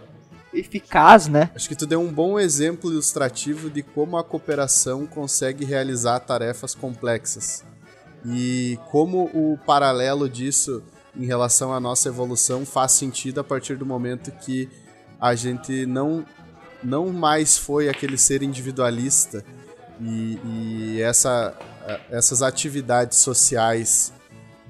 eficaz, 0.53 1.27
né? 1.27 1.49
Acho 1.55 1.67
que 1.67 1.75
tu 1.75 1.85
deu 1.85 2.01
um 2.01 2.11
bom 2.11 2.39
exemplo 2.39 2.91
ilustrativo 2.91 3.69
de 3.69 3.81
como 3.81 4.17
a 4.17 4.23
cooperação 4.23 5.05
consegue 5.05 5.65
realizar 5.65 6.19
tarefas 6.19 6.73
complexas. 6.73 7.63
E 8.25 8.79
como 8.91 9.29
o 9.33 9.57
paralelo 9.65 10.29
disso 10.29 10.83
em 11.15 11.25
relação 11.25 11.73
à 11.73 11.79
nossa 11.79 12.09
evolução 12.09 12.65
faz 12.65 12.91
sentido 12.93 13.39
a 13.39 13.43
partir 13.43 13.77
do 13.77 13.85
momento 13.85 14.31
que 14.31 14.69
a 15.19 15.33
gente 15.33 15.85
não, 15.85 16.25
não 16.83 17.11
mais 17.11 17.57
foi 17.57 17.89
aquele 17.89 18.17
ser 18.17 18.43
individualista 18.43 19.43
e, 19.99 20.39
e 20.45 21.01
essa, 21.01 21.55
essas 22.09 22.41
atividades 22.41 23.17
sociais 23.17 24.13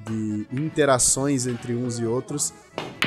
de 0.06 0.48
interações 0.52 1.46
entre 1.48 1.76
uns 1.76 2.00
e 2.00 2.06
outros 2.06 2.54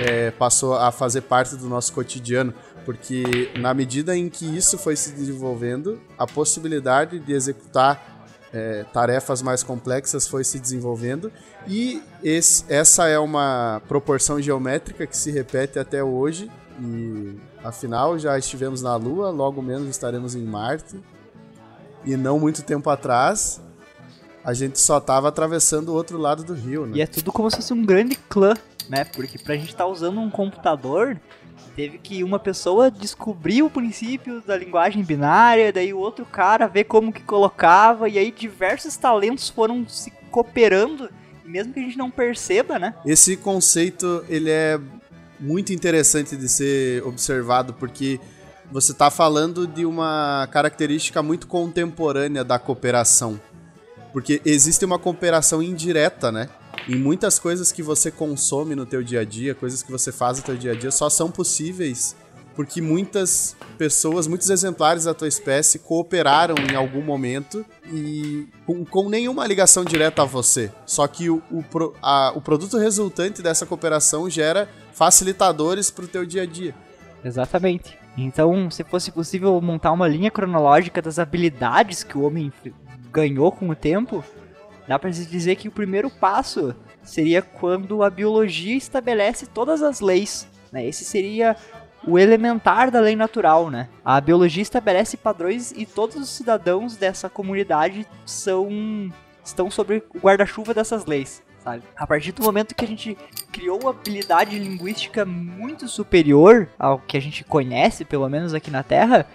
é, 0.00 0.30
passou 0.30 0.74
a 0.74 0.90
fazer 0.90 1.22
parte 1.22 1.56
do 1.56 1.68
nosso 1.68 1.92
cotidiano, 1.92 2.54
porque 2.84 3.50
na 3.58 3.74
medida 3.74 4.16
em 4.16 4.28
que 4.28 4.44
isso 4.44 4.78
foi 4.78 4.96
se 4.96 5.12
desenvolvendo, 5.12 6.00
a 6.18 6.26
possibilidade 6.26 7.18
de 7.18 7.32
executar 7.32 8.26
é, 8.52 8.84
tarefas 8.92 9.42
mais 9.42 9.62
complexas 9.62 10.26
foi 10.26 10.42
se 10.42 10.58
desenvolvendo 10.58 11.30
e 11.68 12.02
esse, 12.22 12.64
essa 12.68 13.06
é 13.06 13.18
uma 13.18 13.80
proporção 13.86 14.40
geométrica 14.40 15.06
que 15.06 15.16
se 15.16 15.30
repete 15.30 15.78
até 15.78 16.02
hoje 16.02 16.50
e 16.80 17.36
afinal 17.62 18.18
já 18.18 18.36
estivemos 18.36 18.82
na 18.82 18.96
Lua, 18.96 19.30
logo 19.30 19.62
menos 19.62 19.88
estaremos 19.88 20.34
em 20.34 20.42
Marte 20.42 20.98
e 22.04 22.16
não 22.16 22.40
muito 22.40 22.62
tempo 22.62 22.90
atrás 22.90 23.60
a 24.42 24.54
gente 24.54 24.80
só 24.80 24.98
estava 24.98 25.28
atravessando 25.28 25.90
o 25.90 25.94
outro 25.94 26.18
lado 26.18 26.42
do 26.42 26.54
rio, 26.54 26.86
né? 26.86 26.96
E 26.96 27.02
é 27.02 27.06
tudo 27.06 27.30
como 27.30 27.50
se 27.50 27.56
fosse 27.56 27.72
um 27.72 27.84
grande 27.84 28.16
clã, 28.16 28.54
né? 28.88 29.04
Porque 29.04 29.38
pra 29.38 29.56
gente 29.56 29.70
estar 29.70 29.86
usando 29.86 30.20
um 30.20 30.30
computador, 30.30 31.20
teve 31.76 31.98
que 31.98 32.22
uma 32.24 32.38
pessoa 32.38 32.90
descobrir 32.90 33.62
o 33.62 33.70
princípio 33.70 34.40
da 34.42 34.56
linguagem 34.56 35.02
binária, 35.02 35.72
daí 35.72 35.92
o 35.92 35.98
outro 35.98 36.24
cara 36.24 36.66
ver 36.66 36.84
como 36.84 37.12
que 37.12 37.22
colocava, 37.22 38.08
e 38.08 38.18
aí 38.18 38.30
diversos 38.30 38.96
talentos 38.96 39.48
foram 39.48 39.86
se 39.88 40.10
cooperando, 40.30 41.10
mesmo 41.44 41.72
que 41.72 41.80
a 41.80 41.82
gente 41.82 41.98
não 41.98 42.10
perceba, 42.10 42.78
né? 42.78 42.94
Esse 43.04 43.36
conceito 43.36 44.24
ele 44.28 44.50
é 44.50 44.78
muito 45.38 45.72
interessante 45.72 46.36
de 46.36 46.48
ser 46.48 47.02
observado 47.04 47.72
porque 47.74 48.20
você 48.70 48.92
está 48.92 49.10
falando 49.10 49.66
de 49.66 49.84
uma 49.84 50.48
característica 50.52 51.22
muito 51.22 51.46
contemporânea 51.46 52.44
da 52.44 52.58
cooperação. 52.58 53.40
Porque 54.12 54.40
existe 54.44 54.84
uma 54.84 54.98
cooperação 54.98 55.62
indireta, 55.62 56.30
né? 56.30 56.48
Em 56.88 56.96
muitas 56.96 57.38
coisas 57.38 57.70
que 57.70 57.82
você 57.82 58.10
consome 58.10 58.74
no 58.74 58.86
teu 58.86 59.02
dia 59.02 59.20
a 59.20 59.24
dia, 59.24 59.54
coisas 59.54 59.82
que 59.82 59.90
você 59.92 60.10
faz 60.10 60.38
no 60.38 60.44
teu 60.44 60.56
dia 60.56 60.72
a 60.72 60.74
dia, 60.74 60.90
só 60.90 61.08
são 61.08 61.30
possíveis 61.30 62.16
porque 62.56 62.82
muitas 62.82 63.56
pessoas, 63.78 64.26
muitos 64.26 64.50
exemplares 64.50 65.04
da 65.04 65.14
tua 65.14 65.28
espécie 65.28 65.78
cooperaram 65.78 66.56
em 66.70 66.74
algum 66.74 67.00
momento 67.00 67.64
e 67.90 68.46
com, 68.66 68.84
com 68.84 69.08
nenhuma 69.08 69.46
ligação 69.46 69.84
direta 69.84 70.22
a 70.22 70.24
você. 70.26 70.70
Só 70.84 71.06
que 71.06 71.30
o, 71.30 71.40
o, 71.50 71.62
pro- 71.62 71.94
a- 72.02 72.32
o 72.34 72.40
produto 72.40 72.76
resultante 72.76 73.40
dessa 73.40 73.64
cooperação 73.64 74.28
gera 74.28 74.68
facilitadores 74.92 75.90
para 75.90 76.04
o 76.04 76.08
teu 76.08 76.26
dia 76.26 76.42
a 76.42 76.46
dia. 76.46 76.74
Exatamente. 77.24 77.96
Então, 78.18 78.70
se 78.70 78.84
fosse 78.84 79.10
possível 79.10 79.58
montar 79.60 79.92
uma 79.92 80.08
linha 80.08 80.30
cronológica 80.30 81.00
das 81.00 81.18
habilidades 81.18 82.02
que 82.02 82.18
o 82.18 82.22
homem 82.22 82.52
ganhou 83.10 83.50
com 83.52 83.68
o 83.70 83.74
tempo, 83.74 84.22
dá 84.86 85.00
se 85.12 85.26
dizer 85.26 85.56
que 85.56 85.68
o 85.68 85.72
primeiro 85.72 86.10
passo 86.10 86.74
seria 87.02 87.42
quando 87.42 88.02
a 88.02 88.10
biologia 88.10 88.76
estabelece 88.76 89.46
todas 89.46 89.82
as 89.82 90.00
leis. 90.00 90.48
Né? 90.72 90.86
Esse 90.86 91.04
seria 91.04 91.56
o 92.06 92.18
elementar 92.18 92.90
da 92.90 93.00
lei 93.00 93.14
natural, 93.14 93.70
né? 93.70 93.88
A 94.04 94.20
biologia 94.20 94.62
estabelece 94.62 95.16
padrões 95.16 95.72
e 95.72 95.84
todos 95.84 96.16
os 96.16 96.30
cidadãos 96.30 96.96
dessa 96.96 97.28
comunidade 97.28 98.06
são 98.24 99.12
estão 99.44 99.70
sob 99.70 100.02
o 100.14 100.18
guarda-chuva 100.18 100.72
dessas 100.72 101.06
leis, 101.06 101.42
sabe? 101.58 101.82
A 101.96 102.06
partir 102.06 102.32
do 102.32 102.42
momento 102.42 102.74
que 102.74 102.84
a 102.84 102.88
gente 102.88 103.16
criou 103.52 103.80
uma 103.80 103.90
habilidade 103.90 104.58
linguística 104.58 105.24
muito 105.24 105.88
superior 105.88 106.68
ao 106.78 106.98
que 106.98 107.16
a 107.16 107.20
gente 107.20 107.44
conhece, 107.44 108.04
pelo 108.04 108.28
menos 108.28 108.54
aqui 108.54 108.70
na 108.70 108.82
Terra, 108.82 109.26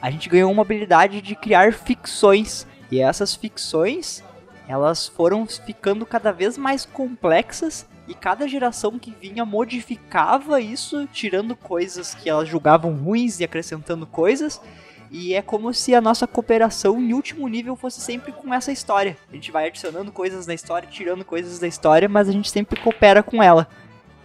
a 0.00 0.10
gente 0.10 0.28
ganhou 0.28 0.52
uma 0.52 0.62
habilidade 0.62 1.20
de 1.20 1.34
criar 1.34 1.72
ficções. 1.72 2.66
E 2.90 3.00
essas 3.00 3.34
ficções, 3.34 4.22
elas 4.68 5.06
foram 5.06 5.46
ficando 5.46 6.04
cada 6.04 6.32
vez 6.32 6.58
mais 6.58 6.84
complexas 6.84 7.86
e 8.08 8.14
cada 8.14 8.46
geração 8.46 8.98
que 8.98 9.10
vinha 9.10 9.44
modificava 9.44 10.60
isso, 10.60 11.06
tirando 11.12 11.56
coisas 11.56 12.14
que 12.14 12.28
elas 12.28 12.48
julgavam 12.48 12.94
ruins 12.94 13.40
e 13.40 13.44
acrescentando 13.44 14.06
coisas. 14.06 14.60
E 15.10 15.34
é 15.34 15.42
como 15.42 15.72
se 15.72 15.94
a 15.94 16.00
nossa 16.00 16.26
cooperação 16.26 17.00
em 17.00 17.12
último 17.12 17.46
nível 17.48 17.76
fosse 17.76 18.00
sempre 18.00 18.32
com 18.32 18.52
essa 18.52 18.72
história. 18.72 19.16
A 19.30 19.34
gente 19.34 19.52
vai 19.52 19.66
adicionando 19.66 20.10
coisas 20.10 20.46
na 20.46 20.54
história, 20.54 20.88
tirando 20.88 21.24
coisas 21.24 21.58
da 21.58 21.66
história, 21.66 22.08
mas 22.08 22.28
a 22.28 22.32
gente 22.32 22.50
sempre 22.50 22.80
coopera 22.80 23.22
com 23.22 23.42
ela. 23.42 23.68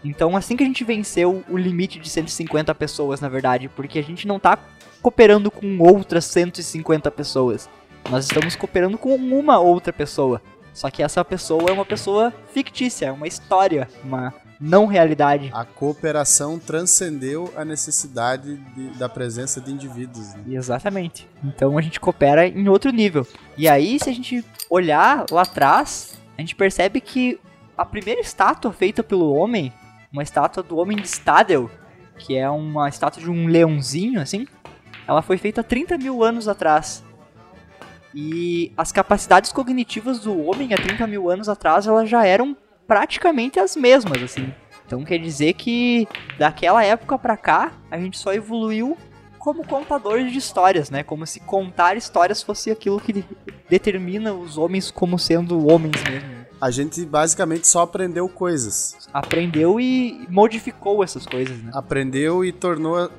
Então, 0.04 0.36
assim 0.36 0.58
que 0.58 0.63
a 0.63 0.65
gente 0.65 0.84
venceu 0.84 1.43
o 1.47 1.58
limite 1.58 1.99
de 1.99 2.10
150 2.10 2.73
pessoas, 2.73 3.21
na 3.21 3.30
verdade, 3.30 3.69
porque 3.69 3.99
a 3.99 4.04
gente 4.04 4.27
não 4.27 4.39
tá 4.39 4.58
cooperando 5.01 5.51
com 5.51 5.77
outras 5.80 6.25
150 6.25 7.12
pessoas. 7.12 7.69
Nós 8.10 8.26
estamos 8.26 8.56
cooperando 8.56 8.98
com 8.98 9.16
uma 9.16 9.60
outra 9.60 9.94
pessoa. 9.94 10.42
Só 10.74 10.90
que 10.90 11.04
essa 11.04 11.24
pessoa 11.24 11.70
é 11.70 11.72
uma 11.74 11.86
pessoa 11.86 12.34
fictícia, 12.54 13.08
é 13.08 13.12
uma 13.12 13.28
história, 13.28 13.88
uma 14.04 14.34
não 14.60 14.86
realidade. 14.86 15.49
A 15.54 15.66
cooperação 15.66 16.58
transcendeu 16.60 17.52
a 17.58 17.66
necessidade 17.66 18.56
de- 18.56 18.89
da 18.97 19.10
presença 19.10 19.60
de 19.60 19.72
indivíduos. 19.72 20.34
né? 20.36 20.43
Exatamente. 20.49 21.28
Então 21.43 21.78
a 21.78 21.82
gente 21.82 21.99
coopera 21.99 22.47
em 22.47 22.68
outro 22.70 22.91
nível. 22.91 23.26
E 23.58 23.68
aí, 23.68 23.99
se 23.99 24.10
a 24.10 24.14
gente 24.14 24.45
olhar 24.70 25.26
lá 25.32 25.41
atrás, 25.41 26.14
a 26.38 26.41
gente 26.41 26.56
percebe 26.56 27.02
que 27.02 27.39
a 27.78 27.84
primeira 27.84 28.22
estátua 28.22 28.72
feita 28.72 29.04
pelo 29.04 29.34
homem, 29.34 29.74
uma 30.14 30.24
estátua 30.24 30.62
do 30.64 30.78
homem 30.78 30.95
de 30.97 31.08
Stadel, 31.08 31.70
que 32.18 32.38
é 32.38 32.49
uma 32.49 32.88
estátua 32.88 33.22
de 33.22 33.30
um 33.30 33.47
leãozinho, 33.47 34.22
assim, 34.22 34.45
ela 35.08 35.22
foi 35.22 35.38
feita 35.38 35.62
há 35.62 35.64
30 35.64 35.97
mil 35.97 36.24
anos 36.24 36.47
atrás. 36.47 37.04
E 38.14 38.74
as 38.76 38.91
capacidades 38.91 39.51
cognitivas 39.51 40.20
do 40.20 40.45
homem 40.45 40.74
há 40.74 40.78
30 40.78 41.07
mil 41.07 41.30
anos 41.30 41.47
atrás, 41.47 41.88
elas 41.88 42.09
já 42.09 42.26
eram 42.26 42.55
praticamente 42.88 43.59
as 43.59 43.76
mesmas, 43.76 44.22
assim. 44.22 44.53
Então 44.86 45.03
quer 45.05 45.18
dizer 45.18 45.53
que 45.53 46.07
daquela 46.38 46.84
época 46.84 47.18
pra 47.18 47.38
cá, 47.38 47.72
a 47.89 47.97
gente 47.97 48.18
só 48.18 48.34
evoluiu 48.34 48.97
como 49.39 49.66
contadores 49.66 50.32
de 50.32 50.38
histórias, 50.38 50.89
né? 50.89 51.01
Como 51.01 51.26
se 51.26 51.39
contar 51.39 51.97
histórias 51.97 52.43
fosse 52.43 52.70
aquilo 52.70 52.99
que 52.99 53.26
determina 53.70 54.34
os 54.34 54.57
homens 54.57 54.91
como 54.91 55.18
sendo 55.18 55.66
homens 55.68 56.03
mesmo. 56.03 56.30
a 56.59 56.70
gente 56.70 57.03
basicamente 57.05 57.68
só 57.68 57.82
aprendeu 57.82 58.30
coisas. 58.30 59.09
Aprendeu 59.12 59.80
e 59.80 60.28
modificou 60.30 61.03
essas 61.03 61.26
coisas, 61.26 61.57
né? 61.57 61.72
Aprendeu 61.74 62.45
e 62.45 62.51
tornou 62.51 63.09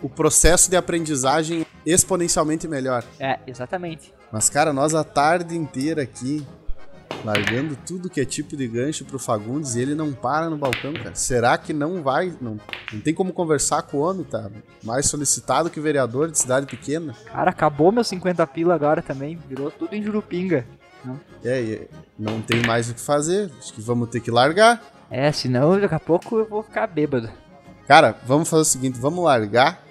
o 0.00 0.08
processo 0.08 0.70
de 0.70 0.76
aprendizagem 0.76 1.66
exponencialmente 1.84 2.68
melhor. 2.68 3.02
É, 3.18 3.40
exatamente. 3.46 4.14
Mas, 4.32 4.50
cara, 4.50 4.72
nós 4.72 4.94
a 4.94 5.04
tarde 5.04 5.56
inteira 5.56 6.02
aqui, 6.02 6.46
largando 7.24 7.76
tudo 7.86 8.10
que 8.10 8.20
é 8.20 8.24
tipo 8.24 8.56
de 8.56 8.66
gancho 8.66 9.04
pro 9.04 9.18
Fagundes 9.18 9.74
e 9.74 9.80
ele 9.80 9.94
não 9.94 10.12
para 10.12 10.50
no 10.50 10.56
balcão, 10.56 10.92
cara. 10.94 11.14
Será 11.14 11.56
que 11.56 11.72
não 11.72 12.02
vai? 12.02 12.34
Não, 12.40 12.58
não 12.92 13.00
tem 13.00 13.14
como 13.14 13.32
conversar 13.32 13.82
com 13.82 13.98
o 13.98 14.00
homem, 14.00 14.24
tá? 14.24 14.50
Mais 14.82 15.06
solicitado 15.06 15.70
que 15.70 15.80
vereador 15.80 16.30
de 16.30 16.38
cidade 16.38 16.66
pequena. 16.66 17.14
Cara, 17.26 17.50
acabou 17.50 17.92
meus 17.92 18.08
50 18.08 18.46
pila 18.48 18.74
agora 18.74 19.00
também. 19.02 19.38
Virou 19.48 19.70
tudo 19.70 19.94
em 19.94 20.02
Jurupinga. 20.02 20.66
É, 21.44 21.60
e 21.60 21.88
não 22.18 22.40
tem 22.40 22.62
mais 22.66 22.90
o 22.90 22.94
que 22.94 23.00
fazer. 23.00 23.50
Acho 23.58 23.72
que 23.72 23.80
vamos 23.80 24.08
ter 24.08 24.20
que 24.20 24.30
largar. 24.30 24.82
É, 25.10 25.30
senão 25.30 25.80
daqui 25.80 25.94
a 25.94 26.00
pouco 26.00 26.38
eu 26.38 26.48
vou 26.48 26.62
ficar 26.62 26.86
bêbado. 26.86 27.30
Cara, 27.86 28.16
vamos 28.26 28.48
fazer 28.48 28.62
o 28.62 28.64
seguinte, 28.64 28.98
vamos 28.98 29.24
largar. 29.24 29.82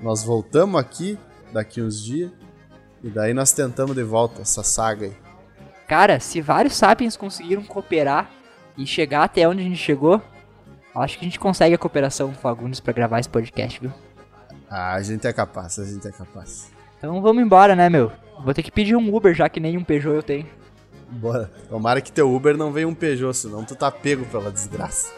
Nós 0.00 0.22
voltamos 0.22 0.80
aqui 0.80 1.18
daqui 1.52 1.82
uns 1.82 2.02
dias. 2.02 2.30
E 3.02 3.10
daí 3.10 3.34
nós 3.34 3.52
tentamos 3.52 3.96
de 3.96 4.02
volta 4.02 4.42
essa 4.42 4.62
saga 4.62 5.06
aí. 5.06 5.12
Cara, 5.88 6.20
se 6.20 6.40
vários 6.40 6.76
sapiens 6.76 7.16
conseguiram 7.16 7.64
cooperar 7.64 8.30
e 8.78 8.86
chegar 8.86 9.24
até 9.24 9.46
onde 9.46 9.60
a 9.60 9.64
gente 9.64 9.76
chegou, 9.76 10.22
acho 10.94 11.18
que 11.18 11.24
a 11.24 11.28
gente 11.28 11.40
consegue 11.40 11.74
a 11.74 11.78
cooperação 11.78 12.28
com 12.28 12.34
o 12.34 12.40
Fagundes 12.40 12.80
pra 12.80 12.92
gravar 12.92 13.18
esse 13.18 13.28
podcast, 13.28 13.80
viu? 13.80 13.92
Ah, 14.70 14.94
a 14.94 15.02
gente 15.02 15.26
é 15.26 15.32
capaz, 15.32 15.78
a 15.78 15.84
gente 15.84 16.06
é 16.06 16.12
capaz. 16.12 16.70
Então 16.96 17.20
vamos 17.20 17.42
embora, 17.42 17.74
né, 17.74 17.90
meu? 17.90 18.10
Vou 18.42 18.54
ter 18.54 18.62
que 18.62 18.70
pedir 18.70 18.96
um 18.96 19.14
Uber, 19.14 19.34
já 19.34 19.48
que 19.48 19.60
nem 19.60 19.76
um 19.76 19.84
Peugeot 19.84 20.14
eu 20.14 20.22
tenho. 20.22 20.46
Bora. 21.10 21.50
Tomara 21.68 22.00
que 22.00 22.10
teu 22.10 22.32
Uber 22.34 22.56
não 22.56 22.72
venha 22.72 22.88
um 22.88 22.94
Peugeot, 22.94 23.34
senão 23.34 23.64
tu 23.64 23.74
tá 23.74 23.90
pego 23.90 24.24
pela 24.26 24.50
desgraça. 24.50 25.12